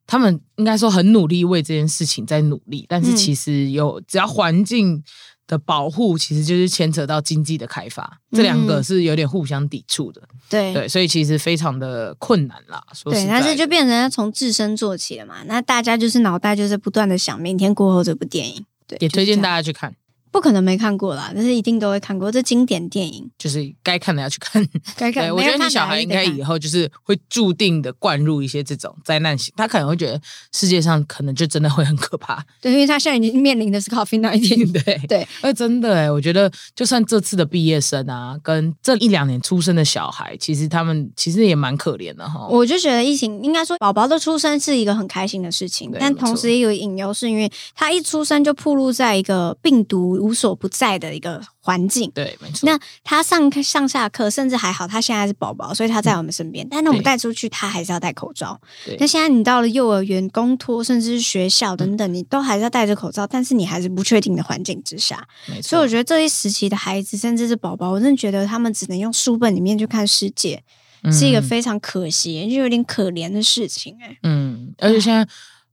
[0.06, 3.16] 他们应该说很努力为这件事情在努力，但是嗯。
[3.16, 5.04] 其实有只要环境
[5.48, 12.84] 的保护，其实就是牵扯到经济的开发，这两个嗯是有点互相抵触的，对对，所以其实非常的困难啦。
[13.04, 15.44] 对，在但是就变成要从自身做起了嘛。
[15.46, 19.96] 那大家就是脑袋就是不断的想明天过后这部电影，对，也推荐大家家去看，
[20.36, 24.62] 不可能没看过啦，但是一定都会看过这经典电影，就是该看的要去看。
[24.98, 25.24] 该看。
[25.24, 30.22] 对，我觉得你小孩应该以以后就是会注定的灌入一些这种灾难型，他可能会觉得
[30.52, 32.46] 世界上可能就真的会很可怕。
[32.60, 34.84] 对，因为他现在已经面临的是 COVID 19。
[34.84, 42.46] 对对，哎，真的哎，我觉得就算这次的毕业生啊，跟这一两年出生的小孩，其实他们其实也蛮可怜的哈。
[42.50, 52.10] 我就觉得疫情应该说宝宝的出生是一个很开心的事情，但同时也有隐忧，是因为他一出生就暴露在一个病毒无所不在的一个环境。
[52.16, 52.68] 对，没错。
[52.68, 56.68] 那他上课上下课，甚至还好，他现在是宝宝，所以他在我们身边。
[56.68, 58.60] 但那我们带出去，他还是要戴口罩。
[58.84, 65.28] 对那现在你到了幼儿园、公托，甚至是学校等等，你都还是要戴着口罩，但是你还是不确定的环境之下。
[65.48, 70.64] 没错，所以我觉得这一时期的孩子，甚至是宝宝，我真的觉得他们只能用书本里面去看世界，
[71.12, 75.28] 是一个嗯非常可惜，就有点可怜的事情、哎，嗯，而且现在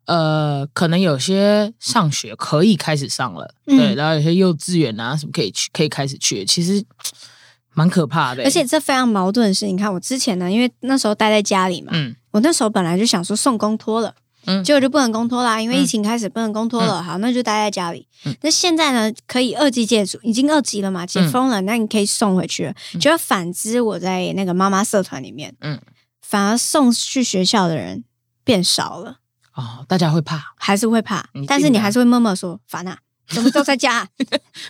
[0.06, 6.84] 呃，可能有些上学可以开始上了，嗯对，然后有些幼稚园啊什么可以去，可以开始去，其实
[7.74, 8.46] 蛮可怕的欸。
[8.46, 14.14] 而且这非常矛盾的是，你看我之前呢，因为那时候待在家里嘛，嗯我那时候本来就想说送公托了。
[14.44, 17.00] 嗯结果就不能公托啦，因为嗯疫情开始不能公托了。
[17.00, 18.08] 好，那就待在家里。
[18.24, 22.74] 嗯那现在呢，可以二级解除，已经二级了嘛，解封了，那你可以送回去了。
[22.98, 25.80] 结果反之，我在那个妈妈社团里面，嗯，
[26.20, 28.02] 反而送去学校的人
[28.42, 29.18] 变少了，
[29.54, 34.08] 哦，大家会怕，还是会怕，但是你还是会默默说烦啊， 怎么都在家，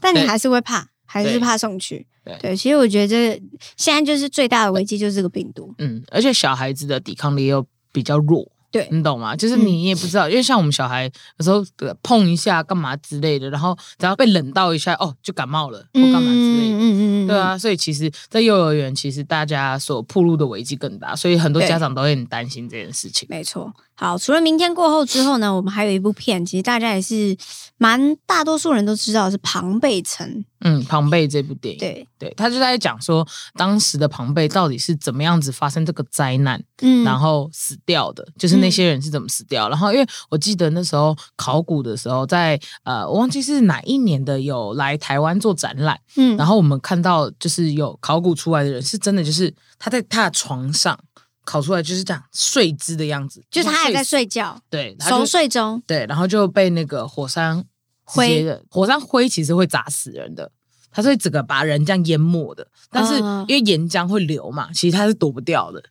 [0.01, 2.07] 但你还是会怕，还是怕送去。
[2.25, 3.42] 对对，其实我觉得这个
[3.77, 5.75] 现在就是最大的危机，就是这个病毒。
[5.79, 8.51] 嗯，而且小孩子的抵抗力又比较弱。
[8.71, 9.37] 对你懂吗？
[9.37, 16.77] 就是嗯你也不知道，因为像我们小孩有时候呃碰一下干嘛之类的，然后只要被冷到一下，哦，就感冒了或干嘛之类的。
[16.79, 23.29] 嗯嗯嗯，对啊，所以其实，在幼儿园，其实大家所暴露的危机更大，所以很多家长都会很担心这件事情。
[23.29, 23.71] 没错。
[23.94, 27.37] 好，除了明天过后之后呢，我们还有一部片，其实大家也是
[27.76, 30.44] 蛮大多数人都知道是庞贝城。
[30.64, 39.68] 嗯，庞贝这部电影，对，对，他就在讲说当时的庞贝到底是怎么样子发生这个灾难，嗯然后死掉的，就是那些人是怎么死掉。
[39.68, 50.96] 然后，因为我记得那时候考古的时候在，呃，我忘记是哪一年的，有来台湾做展览，嗯然后我们看到就是有考古出来的人，是真的就是他在他的床上
[51.44, 55.83] 考出来就是这样睡姿的样子，就是他还在，睡觉，对，熟睡中。
[55.87, 57.64] 对，然后就被那个火山
[58.05, 60.50] 灰的火山灰其实会砸死人的，
[60.90, 62.66] 它是会整个把人这样淹没的。
[62.90, 65.83] 但是嗯因为岩浆会流嘛，其实它是躲不掉的。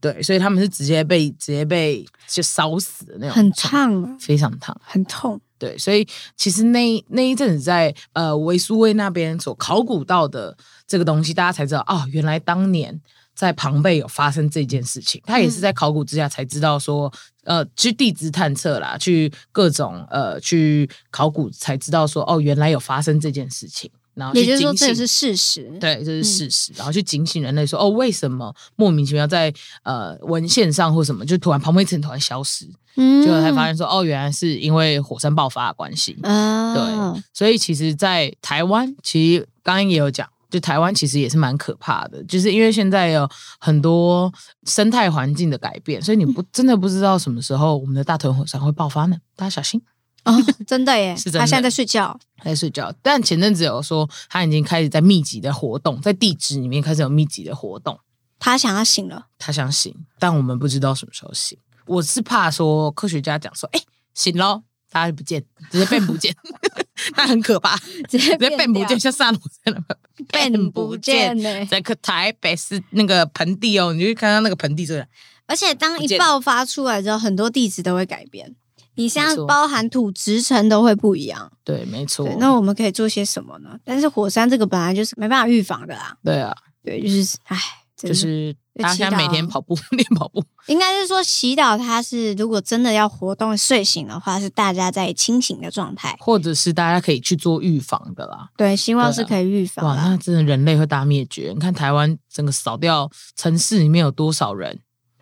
[0.00, 4.74] 对，所以他们是直接被直接被就烧死的那种，很，烫啊，非常烫。
[4.82, 5.38] 很痛。
[5.58, 12.98] 对，所以其实那那一阵子在呃维苏威那边所考古到的这个东西，大家才知道哦，原来当年
[13.40, 15.20] 在庞贝有发生这件事情。
[15.24, 17.12] 他也是在考古之下才知道说，
[17.44, 23.90] 呃，去地质探测啦，去各种呃去考古才知道说，哦，原来有发生这件事情。
[24.12, 25.70] 然后去也就是说，这个是事实。
[25.80, 26.72] 对，这是事实。
[26.76, 29.50] 然后去警醒人类说，哦，为什么莫名其妙在
[29.84, 36.18] 呃文献上或什么，就突然庞贝层突然消失，嗯结果才发现说，哦，原来是因为火山爆发的关系。
[36.24, 44.32] 啊，对，所以其实，在台湾，其实刚刚也有讲，就台湾其实也是蛮可怕的，就是因为现在有很多
[44.64, 49.16] 生态环境的改变，所以你不真的不知道什么时候我们的大屯火山会爆发呢？
[49.36, 49.80] 大家小心。
[50.24, 50.34] 哦，
[50.66, 52.18] 真的耶， 是真的他现在在睡觉。
[52.42, 57.98] 在睡觉，但前阵子有说他已经开始在密集的活动，在地质里面开始有密集的活动。
[58.38, 61.56] 他想要醒了，他想醒，但我们不知道什么时候醒。
[61.86, 63.80] 我是怕说科学家讲说，哎、
[64.14, 66.34] 醒喽，大家就不见，直接变不见，
[67.14, 67.76] 它很可怕，
[68.08, 71.64] 直接变不掉见，像萨鲁在那边变不见 呢。
[71.66, 75.06] 在个台北市那个盆地哦，你就看到那个盆地这个，
[75.46, 78.54] 而且当一爆发出来之后，很多地址都会改变。
[78.96, 81.50] 你现在包含土质层都会不一样。
[81.64, 83.78] 对，没错，，那我们可以做些什么呢？
[83.84, 86.14] 但是火山这个本来就是没办法预防的啦。
[86.22, 87.56] 对啊，对，就是唉，
[87.96, 96.16] 就是大家现在每天跑步 练跑步，应该是说洗澡，它是如果真的要活动睡醒的话，是大家在清醒的状态。
[96.20, 98.48] 或者是大家可以去做预防的啦。
[98.56, 100.08] 对，希望是可以预防哇，啦。
[100.08, 101.50] 那真的人类会大灭绝。
[101.52, 104.78] 你看台湾整个扫掉城市里面有多少人？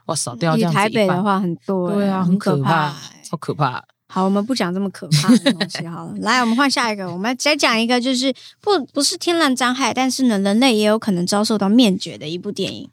[0.06, 3.22] 哇，扫掉这样子台北的，话很多欸，对啊，很很可怕怕，欸。
[3.24, 3.84] 超可怕。
[4.10, 6.14] 好，我们不讲这么可怕的东西好了。
[6.20, 12.84] 来，我们换下一个，我们再讲一个，就是不不是天然灾害，但是呢，人类也有可能遭受到灭绝的一部电影《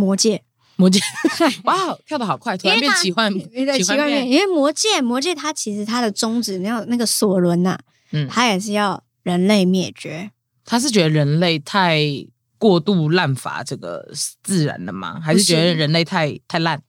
[0.00, 0.36] 魔戒》。
[0.76, 0.98] 魔戒，
[1.64, 3.30] 哇，跳的好快，突然变奇幻，
[3.76, 7.78] 奇幻片，因为魔戒，魔戒它其实它的宗旨，那那个索伦呐、
[8.12, 10.30] 嗯，他也是要人类灭绝。
[10.64, 12.00] 他是觉得人类太
[12.56, 14.10] 过度滥伐这个
[14.42, 15.20] 自然了吗？
[15.22, 16.82] 还是觉得人类太太烂？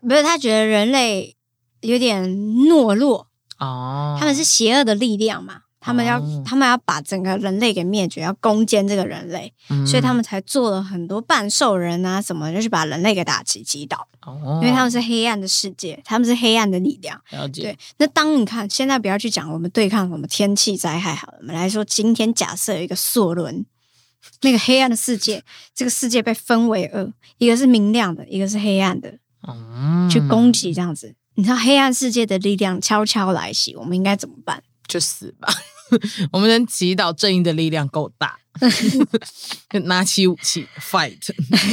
[0.00, 1.34] 不是他觉得人类
[1.80, 3.26] 有点懦弱，
[3.58, 17.20] 哦，他们是邪恶的力量嘛，他们要、哦他们要把整个人类给灭绝，要攻坚这个人类，嗯，所以他们才做了很多半兽人啊什么，就是把人类给打击击倒，哦，因为他们是黑暗的世界，他们是黑暗的力量。
[17.30, 23.66] 了解，对，那当你看现在不要去讲我们对抗什么天气灾害好了，我们来说今天假设有一个索伦。
[24.42, 25.42] 那个黑暗的世界，
[25.74, 29.18] 这个世界被分为二，一个是明亮的，一个是黑暗的。
[29.48, 31.14] 嗯，去攻击这样子。
[31.34, 34.62] 你知道黑暗世界的力量悄悄来袭，我们应该怎么办？
[34.86, 35.48] 就死吧。
[36.32, 38.36] 我们能祈祷正义的力量够大，
[39.70, 41.18] 就拿起武器 fight，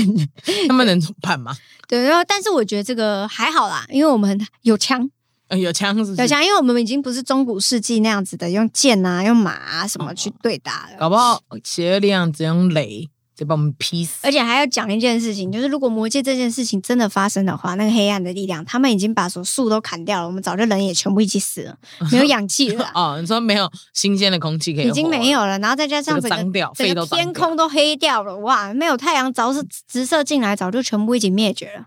[0.67, 1.55] 他们能怎么办吗？
[1.87, 5.09] 对，然后但是我觉得这个还好啦，因为我们有枪，
[5.47, 6.21] 嗯有枪是是？
[6.21, 10.97] 有枪，因为我们已经不是中古世纪那样子的用剑啊、用马啊什么哦去对打了。
[10.99, 14.17] 搞不好邪恶力量只用雷就把我们劈死。
[14.23, 21.77] 而且还要讲一件事情，就是如果魔界这件事情真的发生的话，那个黑暗的力量，他们已经把所树都砍掉了，我们早就人也全部一起死了，
[22.11, 22.91] 没有氧气了啊。
[23.15, 28.73] 哦，你说没有新鲜的空气可以，已经没，有了，然后再加上整个整 个天空都黑掉了，哇！
[28.73, 31.85] 没有太阳早是直射进来，早就全部一起灭绝了。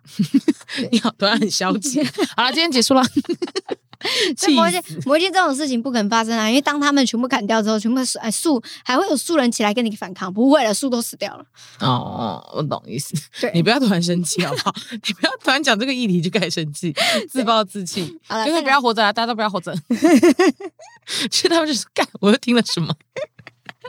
[0.91, 2.03] 你好，突然很消极。
[2.37, 3.03] 好了，今天结束了。
[4.37, 6.49] 气这魔镜魔镜这种事情不可能发生啊！
[6.49, 11.45] 因为当他们全部砍掉之后，全部树哎树还会有树人起来跟你反抗，不会了，树都死掉了。
[11.81, 13.15] 哦，我懂意思。
[13.41, 14.75] 对你不要突然生气好不好？
[14.93, 16.95] 你不要突然讲这个议题就开始生气，
[17.31, 18.19] 自暴自弃。
[18.27, 19.13] 好了，就是不要活着啊！
[19.13, 19.75] 大家都不要活着。
[21.31, 22.95] 其实他们就是干，我又听了什么？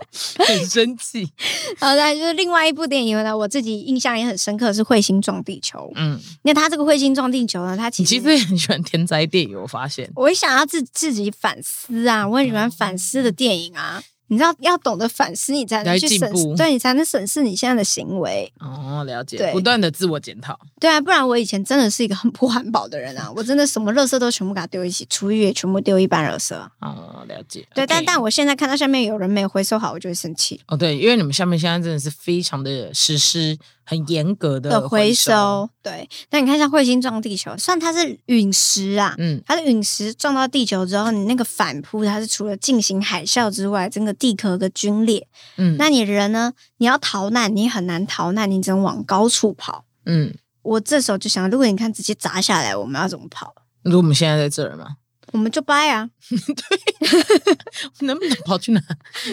[0.45, 1.27] 很生气。
[1.79, 5.79] 好的就是另外一部电影呢，我自己印象也很深刻，是《彗星撞地球》。
[5.95, 10.10] 嗯，那他这个彗星撞地球呢，他其实其实也很喜欢天灾电影，我发现。
[10.15, 14.01] 我也想要自自己反思啊，我很喜欢反思的电影啊。
[14.34, 18.52] 你知道要懂得反思，你才能去审视，对你才能审视你现在的行为。
[18.60, 20.60] 哦，了解，对不断的自我检讨。
[20.80, 23.32] 对啊，不然我以前真的是一个很不环保的人啊！
[23.36, 26.69] 我真的什么垃圾都全部给它丢一起，厨余也全部丢一半垃圾啊。
[26.82, 27.65] 哦，了解。
[27.76, 30.60] 对但但我现在看到下面有人没有回收好，我就会生气。
[30.67, 35.32] 哦，对，因为你们下面现在真的是非常的实施很严格的的回收。
[35.32, 36.10] 收，对。
[36.32, 45.28] 那你看像彗星撞地球，虽然它是陨石啊，嗯，它的陨石撞到地球之后，你那个反扑，它是除了进行海啸之外，整个地壳个皲裂。
[45.58, 46.54] 嗯，那你人呢？
[46.78, 49.86] 你要逃难，你很难逃难，你只能往高处跑。
[50.06, 53.54] 嗯，我这时候就想，如果你看直接砸下来，我们要怎么跑？
[53.84, 54.96] 如果我们现在在这儿嘛，
[55.34, 56.08] 我们就掰啊！
[58.02, 58.80] 能不能跑去哪？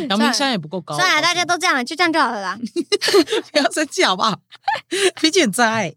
[0.08, 0.96] 阳明山也不够高。
[0.96, 2.58] 算了，大家都这样了，就这样就好了啦。
[3.52, 4.34] 不要生气好不好？
[5.20, 5.94] 毕竟很在。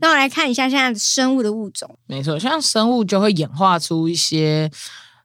[0.00, 1.98] 那我来看一下现在的生物的物种。
[2.06, 4.70] 没错，像生物就会演化出一些，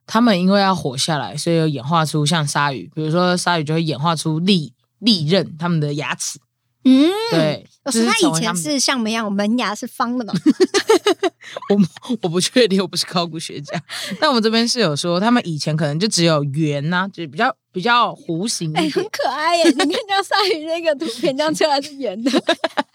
[0.06, 6.40] 他们因为要活下来，所以有演化出像鲨鱼，比如说鲨鱼就会演化出利利刃，他们的牙齿。
[6.84, 10.32] 嗯，对，可就是它以前是像我们一样门牙是方的嘛？
[11.70, 13.80] 我我不确定，我不是考古学家，
[14.18, 19.64] 但我们这边是有说，他们以前可能就只有圆呐、就是比较比较弧形一哎、点，很可爱耶！
[19.64, 22.30] 你看这样鲨鱼那个图片，这样出来是圆的，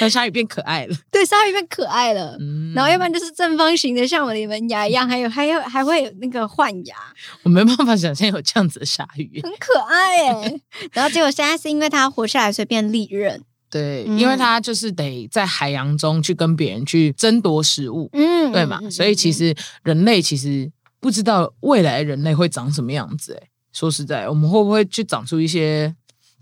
[0.00, 0.96] 但鲨鱼变可爱了。
[1.10, 2.36] 对，鲨鱼变可爱了。
[2.40, 6.96] 嗯，然后要不然就是正方形的，像我的门牙一样，还有还有还会有那个换牙，
[7.42, 9.40] 我没办法想象有这样子的鲨鱼。
[9.42, 10.60] 很可爱耶。
[10.92, 13.42] 然后结果现在是因为它活下来，所以变利刃。
[13.68, 18.80] 对，嗯因为它就是得在海洋中去跟别人去争夺食物，嗯对嘛？
[18.88, 23.36] 所以其实人类其实不知道未来人类会长什么样子。
[23.42, 25.94] 哎，说实在，我们会不会去长出一些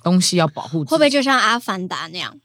[0.03, 0.85] 东西要保护？
[0.85, 2.37] 会不会就像阿凡达那样，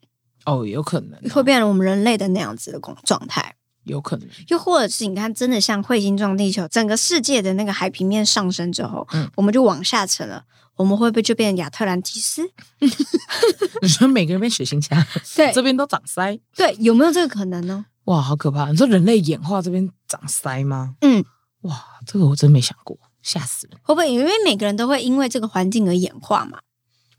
[0.46, 3.56] 哦，有可能，会变成我们人类的那样子的状状态？
[3.84, 4.28] 有可能。
[4.48, 10.44] 又或者是你看，真的像彗星撞地球，整个世界的那个海平面上升之后，嗯我们就往下沉了。
[10.76, 12.50] 我们会不会就变成亚特兰蒂斯？
[13.82, 17.86] 你说每个人变血型侠， 对这边都长腮，对，有没有这个可能呢？
[18.06, 18.72] 哇，好可怕！
[18.72, 20.96] 你说人类演化这边长腮吗？
[21.02, 21.24] 嗯，
[21.62, 23.74] 哇，这个我真没想过，吓死了。
[23.84, 26.60] 会不会因为每个人都会因为这个环境而演化嘛？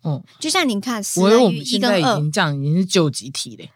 [0.02, 3.70] 哦，就像你看，死我以为我人于一们现在已跟二，经这样，已经是救集体嘞，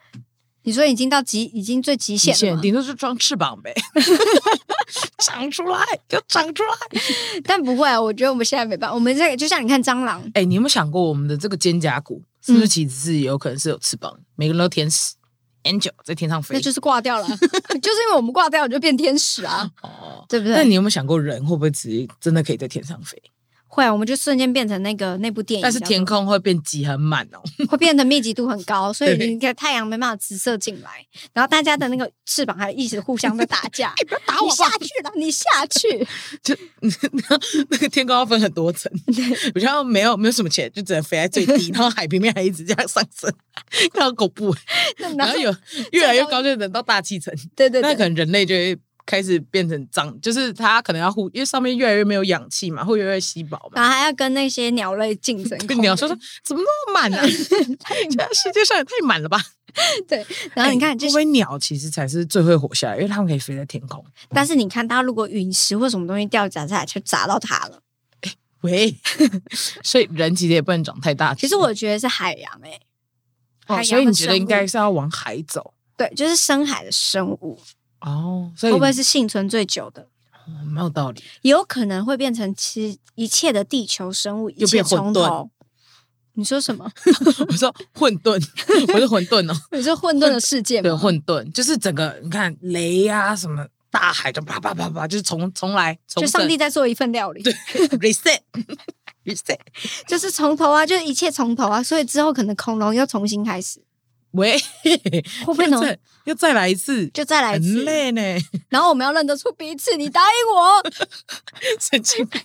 [0.62, 3.74] 你说已经到极，已经最极极限了顶多是装翅膀呗，
[5.22, 6.70] 长出来就长出来。
[7.44, 8.94] 但不会啊，我觉得我们现在没办法。
[8.94, 14.18] 我们这个就像你看蟑螂，哎、你有没有想过，我们的这个肩胛骨是不是嗯其实是有可能是有翅膀？
[14.36, 15.14] 每个人都天使
[15.64, 16.60] ，angel 在天上飞那。
[16.60, 20.56] 就是挂掉了， 就是因为我们挂掉，我就变天使啊，哦，对不对？
[20.56, 23.22] 那你有没有想过，人会不会直接真的可以在天上飞？
[23.74, 27.42] 会啊，我们就瞬间变成那个那部电影，但是天空会变挤很满哦。
[27.68, 34.78] 会变得密集度很高， 所以你看太阳没办法直射进来，然后大家的那个翅膀还一直互相在打架， 不要打我吧下！
[34.78, 36.06] 去了，你下去，
[36.40, 36.56] 就
[37.68, 38.92] 那个天空要分很多层，
[39.52, 43.28] 比较没有没有什么钱，就只能飞在最低，然后海平面还一直这样上升，
[43.92, 44.54] 看到恐怖。
[45.16, 45.52] 然后有
[45.90, 53.72] 越来越高，就等到大气层，对对对，那可能人类就会开始变成脏，就是它可能要呼，因为上面越来越没有氧气嘛，会越来越稀薄嘛。
[53.74, 59.40] 然后还要跟那些鸟类竞争， 跟鸟说说，怎么那么满呢、 世界上也太满了吧？
[60.06, 64.04] 对，然后你看，就是，会鸟其实才是最会活下来，因为它们可以飞在天空。
[64.30, 67.80] 但是你看，它如果陨石或什么东西掉砸下来，就砸到它了。
[68.60, 68.96] 喂，
[69.82, 71.34] 所以人其实也不能长太大。
[71.34, 72.80] 其实我觉得是海洋诶、
[73.66, 77.60] 海哦，洋所以你觉得应该是要往海走对，就是深海的生物，
[78.10, 78.52] 哦？
[78.56, 80.02] 所以会不会是幸存最久的？
[80.46, 81.22] 哦没有道理？
[81.42, 85.50] 也有可能会变成其一切的地球生物一又切变混沌从头。
[86.34, 86.90] 你说什么？
[87.48, 88.32] 我说混沌，
[88.92, 90.98] 我是混沌哦， 你说混沌的世界对，吗？
[90.98, 98.40] 混沌就是整个你看雷啊什么大海就啪啪啪啪，就是重重来，就上帝在做一份料理，reset
[99.24, 99.58] reset。
[100.08, 103.80] 就是从头啊，就是一切从头啊，所以之后可能恐龙又重新开始，
[104.34, 104.56] 喂，
[105.44, 105.80] 会不会 呢？
[106.24, 108.20] 又再来一次，就再来一很次，累呢，
[108.68, 110.82] 然后我们要认得出彼此，你答应我。
[111.78, 112.40] 神经病，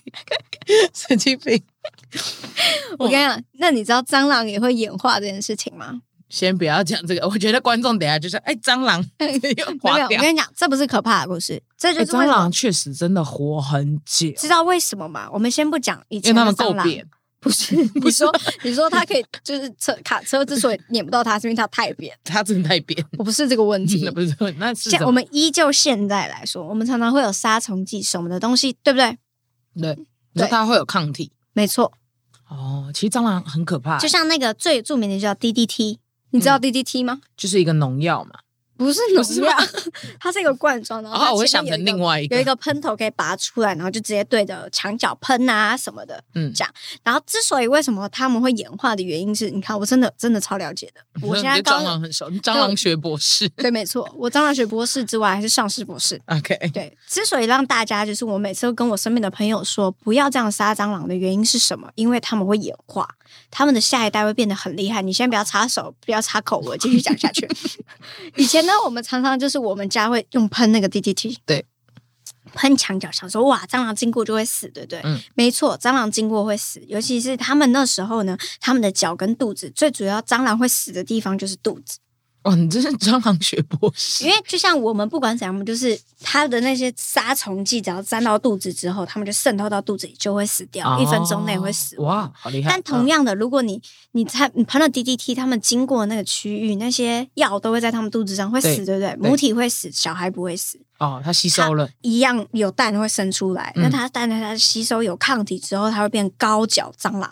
[0.92, 1.62] 神经病。
[2.98, 6.02] 我跟你讲，那你知道蟑螂也会演化这件事情吗？
[6.28, 9.26] 先不要讲这个，我觉得观众等一下就是哎，蟑螂又
[9.82, 10.04] 没有。
[10.04, 15.28] 我跟你讲，这不是可怕的故事，这就哎是蟑螂确实真的活很久，知道为什么吗？
[15.32, 17.06] 我们先不讲以前因为它们的蟑螂，够扁。
[17.40, 17.74] 不是
[18.04, 18.30] 你说
[18.62, 22.16] 你说它可以，就是车卡车之所以撵不到它，是因为它太扁。
[22.22, 29.16] 它真的太扁，我不是这个问题 那，不是那是现什么我们依旧现在来说，我们常常会有杀虫剂什么的东西，对不对？
[29.80, 29.96] 对，
[30.34, 31.92] 你说它会有抗体没错，
[32.48, 32.90] 哦。
[32.92, 35.98] 其实蟑螂很可怕，就像那个最著名的叫 DDT，
[36.30, 37.20] 你知道嗯 DDT 吗？
[37.36, 38.40] 就是一个农药嘛。
[38.80, 39.00] 不是
[40.18, 41.10] 它是一个罐装的。
[41.10, 46.22] 然后它哦，我想成另外一个，有一个喷头可以拔出来，然后就直接对着墙角喷啊什么的。
[46.34, 51.00] 嗯这样然后之所以为什么他们会演化的原因是，你看我真的真的超了解的。
[51.26, 53.46] 我现在蟑螂很熟，蟑螂学博士。
[53.50, 56.18] 对，没错，我蟑螂学博士之外还是上市博士。
[56.26, 61.90] OK，对，之所以让大家就是我每次都跟我身边的朋友说不要这样杀蟑螂的原因是什么？
[61.96, 63.06] 因为他们会演化，
[63.50, 65.02] 他们的下一代会变得很厉害。
[65.02, 67.48] 你先不要插手，不要插口，我继续讲下去。
[68.36, 71.64] 以前呢，我们常常就是我们家会用喷那个 DDT，对，
[72.54, 75.00] 喷墙角，想说哇，蟑螂经过就会死，对不对？
[75.04, 81.98] 嗯没错，蟑螂经过会死，尤其是他们那时候呢，他们的脚跟肚子，最主要蟑螂会死的地方就是肚子。
[82.44, 84.30] 哇，你真是蟑螂学博士因。
[84.30, 92.70] 为就像我们不管怎样，我们就是它的那些杀虫剂，只要沾到肚子之后，它们就渗透到肚子里，就会死掉，一、分钟内会死哇，好厉害！
[92.70, 93.80] 但同样的，如果你
[94.12, 99.30] 你才你喷了 DDT，他们经过那个区域，那些药都会在他们肚子上会死，对对不对？
[99.30, 103.72] 母体会死，小孩不会死，嗯哦，它吸收了，一样有蛋会生出来。
[103.76, 107.30] 嗯那它蛋它吸收有抗体之后，它会变高脚蟑螂。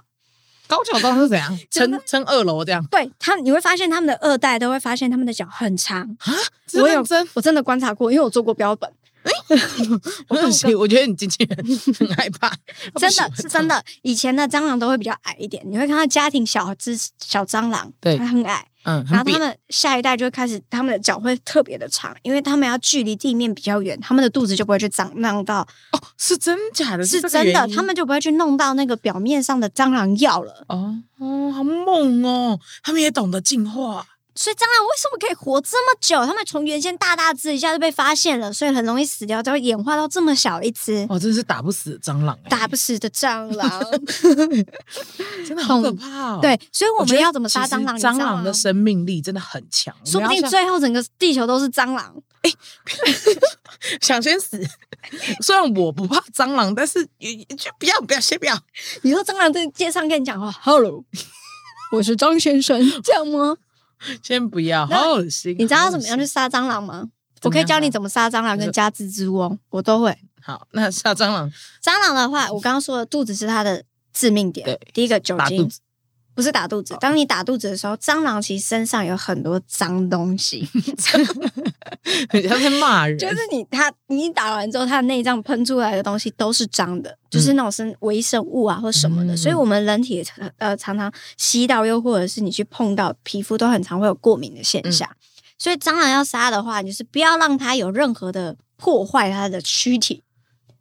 [0.69, 1.59] 高脚蟑螂是怎样？
[1.71, 6.03] 撑撑二楼这样对他，你会发现他们的二代都会发现他们的脚很长。
[6.21, 6.33] 啊？
[6.75, 8.89] 我有真，我真的观察过，因为我做过标本，
[10.29, 11.67] 我很行，我觉得你经纪人
[11.99, 12.53] 很害怕，
[13.01, 13.83] 真的是真的。
[14.03, 18.67] 以前的蟑螂都会比较矮一点，你会看到家庭小只小蟑螂，对它很矮。
[18.89, 25.61] 嗯，然后他们下一代就会开始，他们的脚会特别的长，因为他们要距离地面比较远，他们的肚子就不会去长弄到，
[25.93, 27.05] 哦，是真假的？
[27.05, 30.65] 是真的他们就不会去弄到那个表面上的蟑螂药了。
[30.69, 32.59] 哦哦，好猛哦！
[32.83, 34.07] 他们也懂得进化，
[34.39, 36.25] 所以蟑螂为什么可以活这么久？
[36.25, 41.05] 他们从原先大大只一下就被发现了，所以很容易死掉，就会演化到这么小一只。
[41.11, 43.69] 哦，真是打不死的蟑螂哎，打不死的蟑螂，
[45.45, 47.99] 真的好可怕哦。，对，所以我们要怎么杀蟑螂？
[47.99, 52.15] 蟑螂的生命力真的很强，我说不定最后整个地球都是蟑螂。
[52.43, 52.53] 哎
[54.01, 54.65] 想先死。
[55.43, 58.57] 虽然我不怕蟑螂，但是也也就不要不要先不要。
[59.03, 61.05] 以后蟑螂在街上跟你讲话，Hello，
[61.91, 63.57] 我是张先生，这样吗？
[64.23, 65.55] 先不要，那好恶心。
[65.59, 67.09] 你知道怎么样去杀蟑螂吗？
[67.43, 70.17] 我可以教你怎么杀蟑螂跟加蜘蛛哦，我都会。
[70.41, 70.67] 好？
[70.73, 71.51] 那杀蟑螂
[71.83, 74.79] 蟑螂的话，我刚刚说的肚子是它的致命点对。
[74.93, 75.71] 第一个酒精
[76.39, 76.97] 不是打肚子。
[77.01, 80.69] 当你打肚子的时候，蟑螂其实身上有很多脏东西，
[82.31, 89.35] 人家在骂人，就是你它你打完之后，它的内脏喷出来的东西都是脏的，就是那种生微生物啊或什么的。
[89.35, 90.25] 嗯所以我们人体
[90.59, 95.11] 呃常常吸到，又或者是你去碰到皮肤都很常会有过敏的现嗯象。
[95.59, 100.23] 所以蟑螂要杀的话，你就是不要让它有任何的破坏它的躯体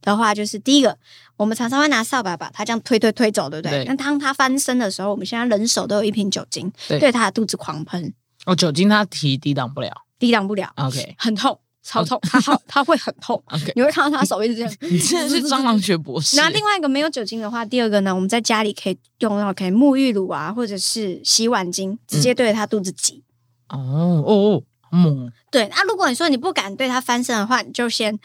[0.03, 0.99] 的话，就是第一个，
[1.37, 3.83] 我们常常会拿扫把把它这样推推推走，对不对？
[3.83, 8.13] 对那当它翻身的时候，我们现在人手都有一瓶酒精，对对它的肚子狂喷，
[8.45, 9.91] 哦，酒精它提抵挡不了。
[10.19, 13.39] 抵挡不了，OK 很痛，超痛，它好， 它会很痛。
[13.51, 14.73] OK，你会看到它手一直这样。
[14.81, 16.35] 你真的是蟑螂学博士。
[16.41, 23.23] 那另外一个没有酒精的话，第二个呢，我们在家里可以用到可以沐浴乳啊，或者是洗碗巾，直接对着它肚子挤。
[23.69, 25.31] 哦哦哦，好猛哦！
[25.51, 28.17] 对，那如果你说你不敢对它翻身的话，你就先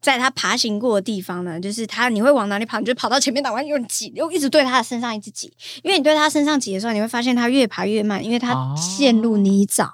[0.00, 9.88] 在它爬行过的地方呢，就是它你会往哪里跑，你就跑到前面，打完又挤，又一直对它的身上一直挤，因为你对它身上挤的时候，你会发现它越爬越慢，因为它哦陷入泥沼，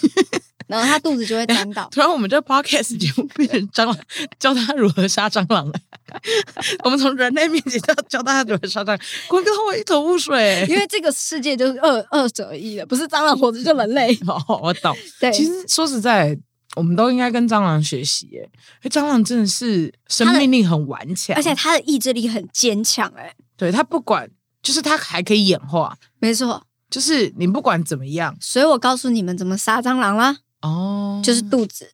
[0.68, 1.88] 然后它肚子就会沾到。
[1.90, 3.98] 突然，我们这 podcast 节目变成蟑螂，
[4.38, 5.72] 教他如何杀蟑螂了。
[6.84, 10.66] 我们从人类面前教教大家如何杀蟑螂，滚哥我一头雾水。
[10.68, 14.14] 因为这个世界就是二二者一的，不是蟑螂活着就人类。
[14.26, 14.94] 哦，我懂。
[15.20, 16.38] 对，其实说实在，
[16.76, 18.50] 我们都应该跟蟑螂学习耶，
[18.84, 24.30] 蟑螂真的是生命力很顽强，而且它的意志力很坚强，哎，对它不管，
[24.62, 26.64] 就是它还可以演化，没错。
[26.90, 28.34] 就是你不管怎么样。
[28.40, 31.92] 所以我告诉你们怎么杀蟑螂啦，哦，就是肚子。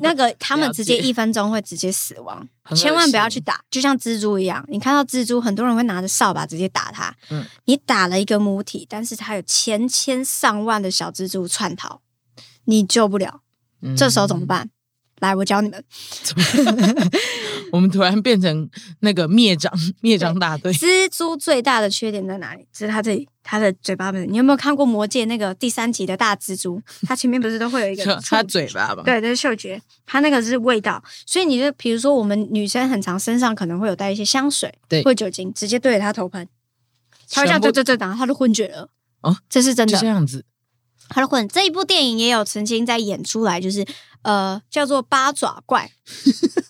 [0.00, 4.64] 那个他们直接一分钟会直接死亡，千万不要去打，就像蜘蛛一样。
[4.68, 7.14] 你看到蜘蛛，很多人会拿着扫把直接打它。
[7.28, 7.44] 嗯。
[7.66, 12.00] 你打了一个母体，但是它有千千上万的小蜘蛛窜逃，
[12.64, 13.42] 你救不了。
[13.82, 14.68] 嗯这时候怎么办？
[15.20, 15.84] 来，我教你们。
[17.72, 18.68] 我们突然变成
[19.00, 19.70] 那个灭蟑
[20.00, 22.66] 灭蟑大队，蜘蛛最大的缺点在哪里？
[22.72, 24.32] 就是它这里，它的嘴巴本身。
[24.32, 26.80] 你有没有看过《魔戒》那个第三集的大蜘蛛？
[27.02, 29.02] 它前面不是都会有一个就 它嘴巴吧？
[29.04, 36.48] 对，这是嗅觉，它那个是味道，所以你就比如说我们女生很常身上可能会有带一些香水，对或酒精，直接对着它头喷，
[37.30, 38.88] 它会这样全部对对对，然后它就昏厥了。
[39.20, 40.46] 哦，这是真的，就这样子。
[41.10, 41.46] 它就昏。
[41.48, 43.86] 这一部电影也有曾经在演出来，就是
[44.22, 45.90] 呃叫做《八爪怪》。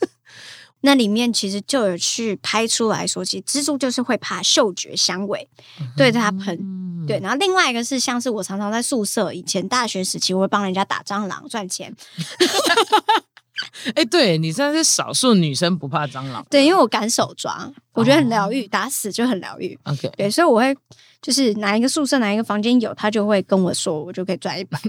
[0.82, 5.48] 那里面其实就有去拍出来说，其实蜘蛛就是会怕嗅觉香味，
[5.96, 6.58] 对着它喷。
[6.58, 11.94] 嗯对，，然后另外一个是像是我常常在宿舍，以前大学时期我会帮人家打蟑螂赚钱，
[13.96, 16.46] 哎，对你真的是少数女生不怕蟑螂。
[16.50, 19.78] 对，因为我敢手抓，我觉得很疗哦愈，打死就很疗愈。
[19.84, 20.76] OK，对，所以我会
[21.22, 24.80] 就是哪一个宿舍哪一个房间有，他就会跟我说，我就可以赚一百。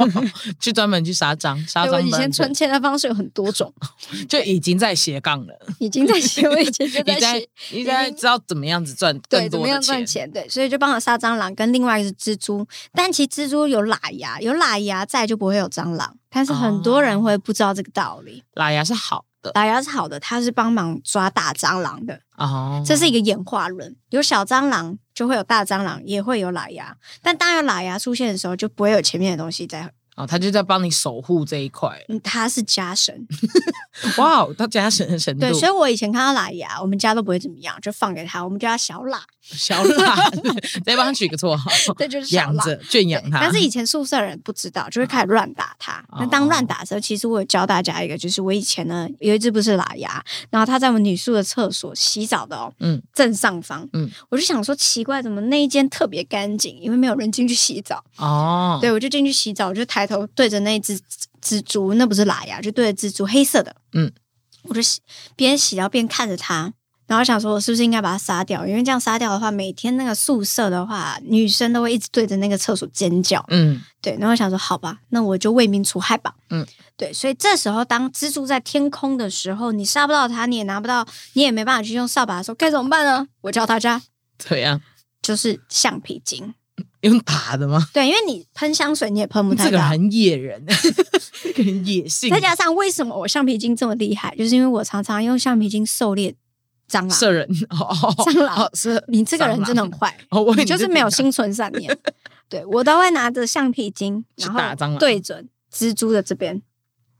[0.60, 3.72] 去专门去杀蟑，杀对我以前存钱的方式有很多种，
[4.28, 7.48] 就已经在斜杠了， 已经在斜，我以前就在在写。
[7.72, 9.80] 你在知道怎么样子赚对，更怎么样。
[9.80, 10.30] 赚钱？
[10.30, 12.66] 对，所以就帮我杀蟑螂，跟另外一个是蜘蛛。
[12.92, 16.16] 但其实蜘蛛有喇牙，有喇牙在就不会有蟑螂。
[16.28, 18.44] 但是很多人会不知道这个道理。
[18.54, 22.20] 喇牙是好的喇牙是好的，它是帮忙抓大蟑螂的。
[22.36, 26.96] 哦，这是一个演化论，有小蟑螂就会有大蟑螂，也会有喇牙。
[27.22, 31.90] 但当有喇牙出现的时候，就不会有前面的东西在哦，他就在帮你守护这一块。
[32.08, 33.26] 嗯，他是家神，
[34.18, 42.34] 哇，哦，他家神的程度，对，所以我以前看到喇牙，我们家都不会怎么样，就放给他，我们叫他小喇， 小喇，再帮他取个绰号， 对，就是。
[42.36, 43.40] 养着圈养他。
[43.40, 46.04] 但是以前宿舍人不知道，就会开始乱打他。
[46.18, 56.78] 那当乱打的时候，其实我有教大家一个，就是我以前呢有一只不是喇牙，然后他在我们女宿的厕所洗澡的哦，嗯正上方，嗯我就想说奇怪，怎么那一间特别干净？
[56.80, 58.04] 因为没有人进去洗澡。
[58.16, 61.00] 哦，对，我就进去洗澡，我就抬头对着那只
[61.42, 63.74] 蜘蛛，那不是喇牙，就对着蜘蛛，黑色的。
[63.92, 64.12] 嗯，
[64.64, 65.00] 我就洗，
[65.36, 66.72] 边洗然后边看着它，
[67.06, 68.66] 然后想说，我是不是应该把它杀掉？
[68.66, 73.44] 因为这样杀掉的话，每天那个宿舍的话，女生都会一直对着那个厕所尖叫。
[73.48, 76.34] 嗯对，然后想说，好吧，那我就为民除害吧。
[76.50, 83.26] 嗯，对，所以这时候当蜘蛛在天空的时候，你杀不到它，你也拿不到，你也没办法去用扫把的时候，该怎么办呢？
[83.42, 84.00] 我教大家，
[84.38, 84.80] 怎样？
[85.20, 86.54] 就是橡皮筋。
[87.00, 87.86] 用打的吗？
[87.92, 89.70] 对，因为你喷香水你也喷不太到。
[89.70, 90.64] 这个很野人，
[91.42, 92.30] 这个很野性。
[92.30, 96.34] 再加上为什么我橡皮筋这么厉害，就是因为我常常用橡皮筋狩猎
[96.90, 97.10] 蟑螂。
[97.16, 97.86] 射人哦，
[98.26, 101.96] 蟑螂哦是你这个人真的很坏，哦，我你就是没有心存善念。
[102.48, 106.60] 对我都会拿着橡皮筋，然后打蟑螂对准蜘蛛的这边，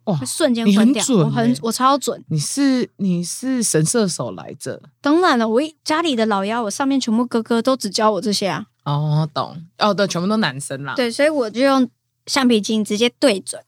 [0.05, 1.05] 哇瞬间昏掉。
[1.05, 2.25] 准我很欸我超准。
[2.29, 8.67] 你是你是神射手来着当然了，我一家里的老幺，我上面全部哥哥都只教我这些啊。
[8.85, 11.89] 哦，懂哦，对，全部都男生啦。，对，所以我就用
[12.27, 13.63] 橡皮筋直接对准。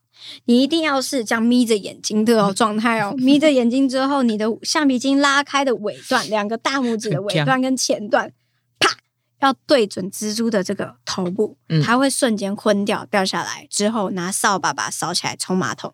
[0.45, 8.33] 你一定要是这样眯着眼睛的哦 状态哦，眯着眼睛之后，你的橡皮筋拉开的尾段，两个大拇指的尾段跟前段，
[8.79, 8.97] 啪，
[9.41, 15.93] 要对准蜘蛛的这个头部，嗯它会瞬间昏掉掉下来，之后拿扫把把它扫起来冲马桶，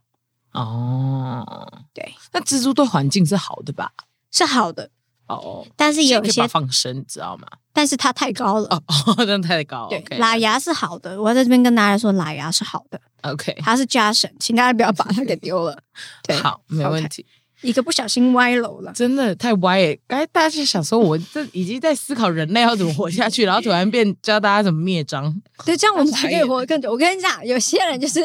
[0.52, 3.92] 哦，对，那蜘蛛对环境是好的吧？
[4.30, 4.90] 是好的。
[5.28, 7.46] 哦，但是有一些放生，知道吗？
[7.72, 8.66] 但是它太高了。
[8.70, 9.86] 哦哦， 真的太高。
[9.88, 15.78] 对 OK，喇牙是好的，我要在这边跟大家说，喇牙是好的，OK，它是家神，请大家不要把它给丢了。
[16.24, 17.24] 对，好，没问题。
[17.62, 18.92] 一个不小心歪楼了。
[18.92, 25.34] 真的太歪了，刚才大家就想说，我这已经在思考人类要怎么活下去，然后突然变教大家怎么灭蟑。
[25.64, 26.90] 对，这样我们才可以活得更久。
[26.90, 28.20] 我跟你讲，有些人就是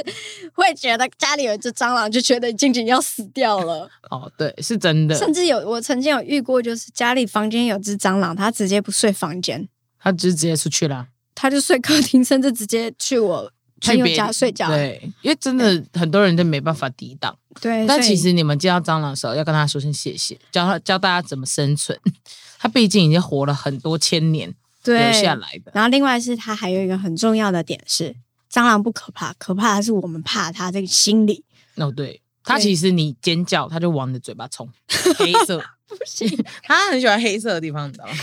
[0.53, 3.89] 会觉得家里有一只蟑螂，就觉得静静要死掉了。
[4.11, 5.15] 哦，对，是真的。
[5.15, 9.67] 甚至有我曾经有遇过，就是家里房间有只蟑螂，它直接不睡房间，
[9.99, 13.51] 它就直接出去了，他就睡客厅，甚至直接去我
[13.83, 14.67] 朋友去别家睡觉。
[14.69, 17.37] 对，因为真的很多人都没办法抵挡。
[17.61, 21.99] 对，所以但其实你们见到蟑螂的时候，要跟他说声谢谢，教他教大家怎么生存。
[22.59, 24.53] 他毕竟已经活了很多千年
[24.83, 25.71] 对留下来的。
[25.73, 28.15] 然后另外是它还有一个很重要的点是，
[28.51, 31.43] 蟑螂不可怕，可怕的是我们怕它这个心理。
[31.75, 34.69] 哦，对，它对其实你尖叫，它就往你的嘴巴冲，
[35.17, 35.63] 黑色。
[35.85, 36.27] 不行，
[36.63, 38.13] 他很喜欢黑色的地方，你知道吗？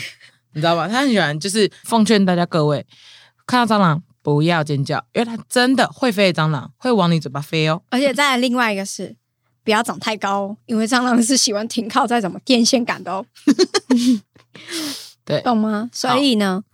[0.55, 0.89] 你知道吗？
[0.89, 2.85] 他很喜欢，就是奉劝大家各位，
[3.47, 7.83] 看到蟑螂不要尖叫，因为它真的会飞的蟑螂会往你嘴巴飞哦。
[7.91, 9.17] 而且再来另外一个是。
[9.63, 13.25] 不要长太高哦，因为蟑螂是喜欢停靠在什么电线杆的哦。
[15.23, 15.91] 对，懂吗？
[15.93, 16.65] 所以呢，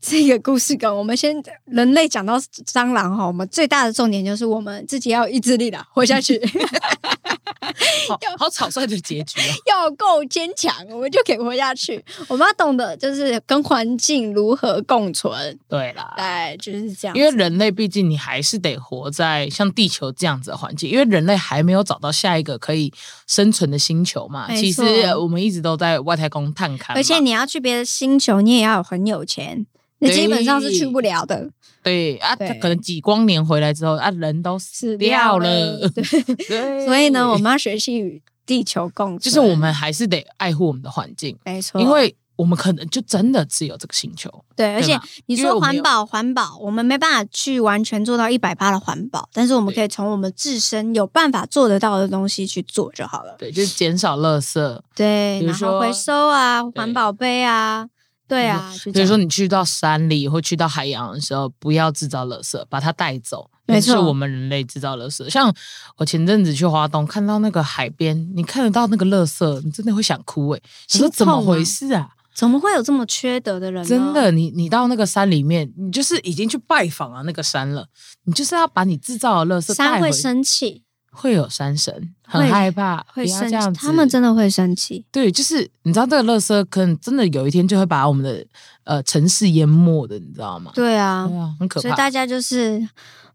[0.00, 6.40] 这个故事梗，我们先人类讲到蟑螂哈，我们最大的重点就是我们自己要有意志力的活下去，
[8.08, 9.52] 好 好草率的结局哦。
[9.66, 12.02] 要够坚强，我们就可以活下去。
[12.28, 17.16] 我们要懂得就是跟环境如何共存，对啦，对，就是这样。
[17.16, 22.92] 因为人类毕竟你还是得活在像地球这样子的环境，因为人类还没有找到下一个可以
[23.26, 24.48] 生存的星球嘛。
[24.54, 24.82] 其实
[25.16, 29.66] 我们一直都在外太空探勘，而且你要去别的星球，你也要很有钱，
[30.00, 31.48] 那基本上是去不了的，
[31.82, 32.48] 对啊，对。
[32.48, 35.48] 他可能几光年回来之后啊，人都死掉了。
[35.90, 36.02] 对，
[36.48, 36.86] 对。
[36.86, 44.32] 所以呢，我们要学习与地球共存，就是我们还是得爱护我们的环境，没错，因为我们可能就真的只有这个星球。
[44.54, 44.96] 对，而且
[45.26, 53.34] 你说环保，环保，我们没办法去完全做到一百八的环保，但是我们可以从我们自身有办法做得到的东西去做就好了。
[53.38, 54.80] 对，就是减少垃圾。
[54.94, 57.88] 对，比如说回收啊，环保杯啊，
[58.28, 63.50] 对啊，就这样比如说你去到山里或去到海洋的时候，不要制造垃圾，把它带走。
[63.66, 65.28] 没错是我们人类制造垃圾。
[65.28, 65.54] 像
[65.96, 70.62] 我前阵子去花东，看到那个海边，你看得到那个垃圾，你真的会想哭诶、
[70.92, 72.10] 你说怎么回事啊？
[72.34, 73.88] 怎么会有这么缺德的人呢？
[73.88, 77.88] 真的，你你到那个山里面，你就是已经去拜访了那个山了，
[78.24, 80.84] 你就是要把你制造的垃圾带山会回生气，
[81.20, 83.80] 会有山神，很害怕，会生气，不要这样子。
[83.80, 85.04] 他们真的会生气。
[85.10, 88.46] 对，就是你知道这个垃圾可能真的有一天就会把我们的
[88.84, 90.70] 呃城市淹没的，你知道吗？
[90.74, 91.82] 对啊，对啊，很可怕。
[91.82, 92.88] 所以大家就是，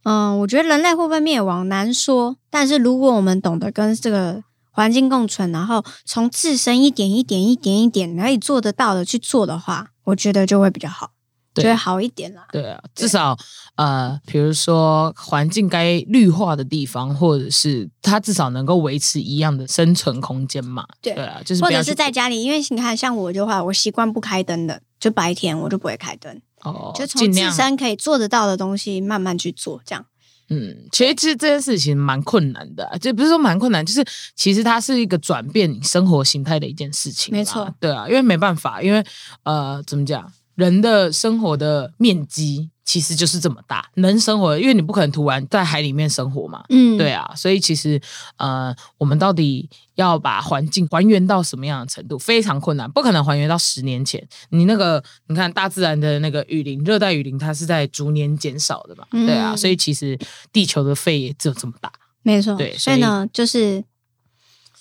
[0.03, 11.11] 嗯，我觉得人类会不会灭亡难说，但是如果我们懂得跟这个环境共存，然后从自身一点一点、一点一点可以做得到的去做的话，我觉得就会比较好。
[11.53, 12.47] 对就会好一点啦。
[12.51, 13.37] 对啊，至少
[13.75, 20.85] 呃，比如说环境该绿化的地方，或者是它至少能够维持一样的生存空间嘛。
[21.01, 30.05] 对啊，就是或者是在家里，因为你看，像我的话，我习惯不开灯的，就白天我就不会开灯，哦，就从自身可以做得到的东西慢慢去做，这样。
[30.49, 37.37] 嗯，其实其实这件事情蛮困难的啊，就不是说蛮困难，就是其实它是一个转变你生活形态的一件事情啦。
[37.37, 39.03] 没错对啊，因为没办法，因为
[39.43, 46.63] 呃，怎么讲，人的生活的面积其实就是这么大，能生活，因为你不可能突然在海里面生活嘛。
[46.69, 47.99] 嗯，对啊，所以其实
[48.37, 54.27] 呃，我们到底要把环境还原到什么样的程度，非常困难，不可能还原到十年前。
[54.49, 60.19] 你那个，你看大自然的那个雨林，热带雨林，它是在逐年减少的嘛，嗯对啊，所以其实
[60.51, 61.91] 地球的肺也只有这么大。
[62.21, 62.55] 没错。
[62.55, 63.83] 对所以呢，就是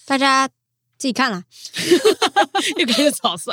[0.05, 0.49] 大家
[1.03, 1.43] 自己看啦。
[2.79, 3.53] 又开始草率。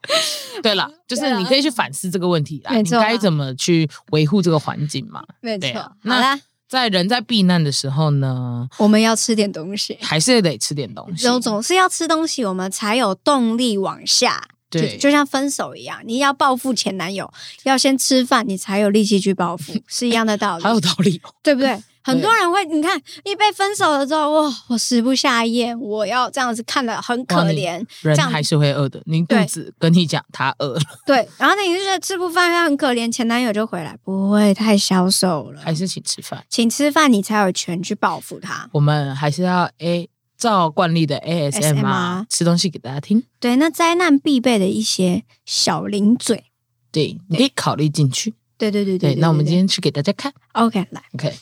[0.62, 5.22] 对了，就是你可以去反思这个问题啦，你该怎么去维护这个环境嘛？
[5.40, 5.80] 没错。
[5.80, 9.96] 啊好那啦，在人在避难的时候呢，我们要吃点东西。
[10.02, 11.22] 还是得吃点东西。
[11.22, 14.48] 总总是要吃东西，我们才有动力往下。
[14.70, 21.32] 就对就像分手一样，你要报复前男友，要先吃饭，你才有力气去报复，是一样的道理， 好有道理哦。
[21.42, 21.82] 对不对？
[22.08, 29.02] 很多人会，你看一被分手了之后，哇，我食不下咽，我要这样子看了很可怜，人还是会饿的。
[29.06, 36.44] 您肚子跟你讲，他饿了，对，然后呢，你就觉得吃不饭，他很可怜，前男友就回来，不会太消瘦了，还是请吃饭。
[36.48, 38.68] 请吃饭，你才有权去报复他。
[38.72, 43.24] 我们还是要 A 照惯例的 ASMR 吃东西给大家听。
[43.40, 46.44] 对，那灾难必备的一些小零嘴，
[46.90, 48.34] 对，你可以考虑进去。
[48.56, 50.32] 对对对对，对那我们今天天去给大家看。
[50.52, 51.32] OK 来，OK，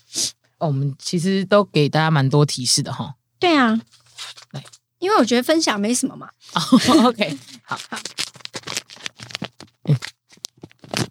[0.58, 3.14] 哦，我们其实都给大家蛮多提示的哈。
[3.38, 3.78] 对啊
[4.52, 4.64] 来，
[4.98, 6.60] 因为我觉得分享没什么嘛， 哦
[7.08, 7.78] OK，好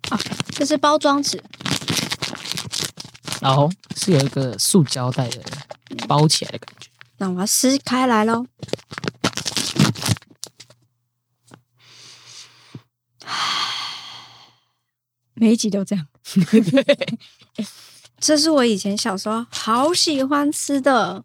[0.10, 0.18] 好，
[0.56, 1.44] 这是包装纸，
[3.40, 5.44] 然后是有一个塑胶袋的
[6.08, 6.90] 包起来的感觉。
[7.18, 8.48] 那我要撕开来喽。
[15.38, 16.08] 每一集都这样。
[16.34, 17.18] 对，
[18.20, 21.24] 这是我以前小时候好喜欢吃的，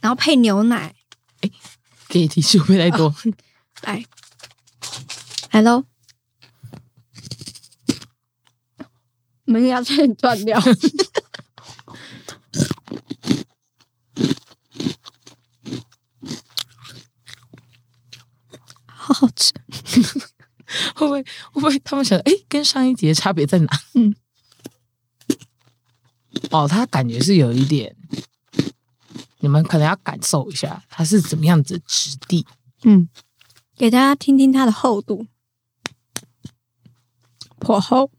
[0.00, 0.94] 然后配牛奶。
[2.08, 3.14] 给你提示会不会太多？
[3.82, 4.04] 来，
[5.50, 5.84] 来喽！
[9.44, 10.60] 门牙差点断掉。
[18.84, 19.52] 好好吃，
[20.94, 23.80] 会不会会不会他们想，哎，跟上一集的差别在哪？
[23.94, 24.14] 嗯，
[26.50, 27.94] 哦，它感觉是有一点，
[29.40, 32.46] 你们可能要感受一下它是怎么样子的质地。
[32.84, 33.08] 嗯，
[33.76, 35.26] 给大家听听它的厚度，
[37.58, 38.10] 颇厚。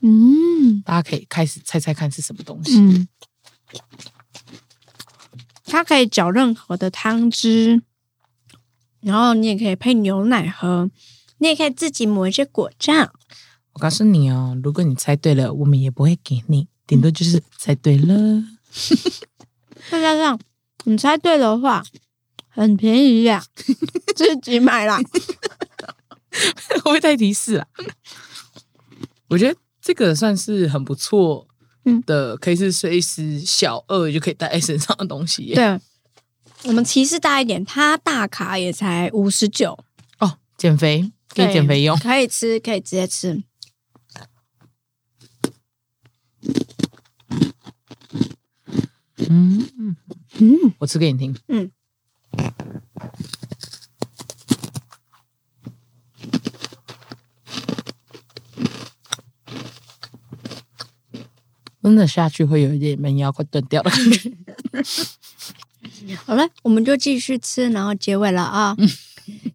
[0.00, 2.78] 嗯大家可以开始猜猜看是什么东西。
[2.78, 3.08] 嗯，
[5.64, 7.82] 它可以搅任何的汤汁，
[9.00, 10.88] 然后你也可以配牛奶喝，
[11.38, 13.12] 你也可以自己抹一些果酱。
[13.72, 18.42] 我告诉你哦，如果你猜对了，我们也不会给你，顶多就是猜对了。
[19.90, 20.38] 再加上
[20.84, 21.82] 你猜对的话，
[22.48, 23.44] 很便宜呀、
[24.16, 24.98] 自己买啦。
[26.68, 27.66] 会不会太提示啊？
[29.28, 31.46] 我觉得这个算是很不错
[31.84, 35.54] 嗯的，可以是随时小二就可以带在身上的东西耶。
[35.54, 35.80] 对，
[36.64, 39.78] 我们提示大一点，它大卡也才五十九，
[40.18, 41.96] 哦，减肥可以减肥用。
[41.98, 43.42] 可以吃，可以直接吃。
[49.30, 49.68] 嗯，
[50.38, 51.36] 嗯我吃给你听。
[51.48, 51.70] 嗯，
[61.82, 63.90] 真的下去会有一点门牙快断掉了。
[66.24, 68.76] 好了，我们就继续吃，然后结尾了啊！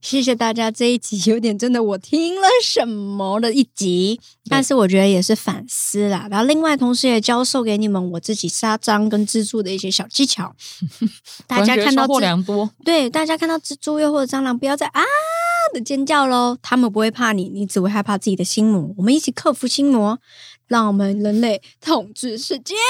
[0.02, 4.20] 谢谢大家这一集有点真的我听了什么的一集，
[4.50, 6.28] 但是我觉得也是反思啦。
[6.30, 10.56] 然后另外同时也教授给你们我自己杀蟑跟蜘蛛的一些小技巧。
[11.48, 15.02] 大家看到收获蜘良多，对大家看到蜘蛛又或者蟑螂，不要再啊
[15.74, 18.94] 的尖叫喽，他们不会怕你，你只会害怕自己的心魔。
[18.98, 20.20] 我们一起克服心魔，
[20.68, 22.74] 让我们人类统治世界。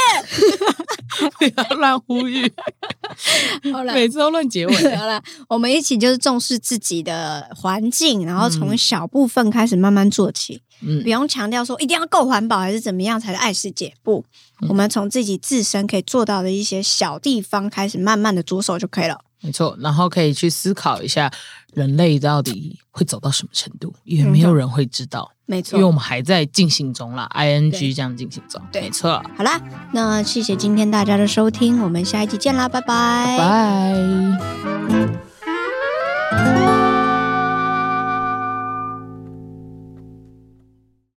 [1.38, 2.52] 不要乱呼吁，
[3.72, 4.74] 好了，每次都乱结尾。
[4.98, 13.94] 好了，我们一起就是重视自己的环境，然后从小部分开始慢慢做起，嗯不，用强调说一定要够环保还是怎么样才是爱世界。
[14.02, 14.26] 不，
[14.62, 19.20] 嗯我们从自己自身可以做到的一些小地方开始，慢慢的着手就可以了。
[19.44, 21.30] 没错然后可以去思考一下
[21.74, 25.76] 人类到底会走到什么程度也没有人会知道没错。
[25.76, 29.22] 因为我们还在进行中啦 ing 这样进行中没错。
[29.38, 32.82] 好啦那谢谢今天大家的收听我们下一期见啦拜。
[32.82, 33.38] 拜
[36.32, 36.63] 拜。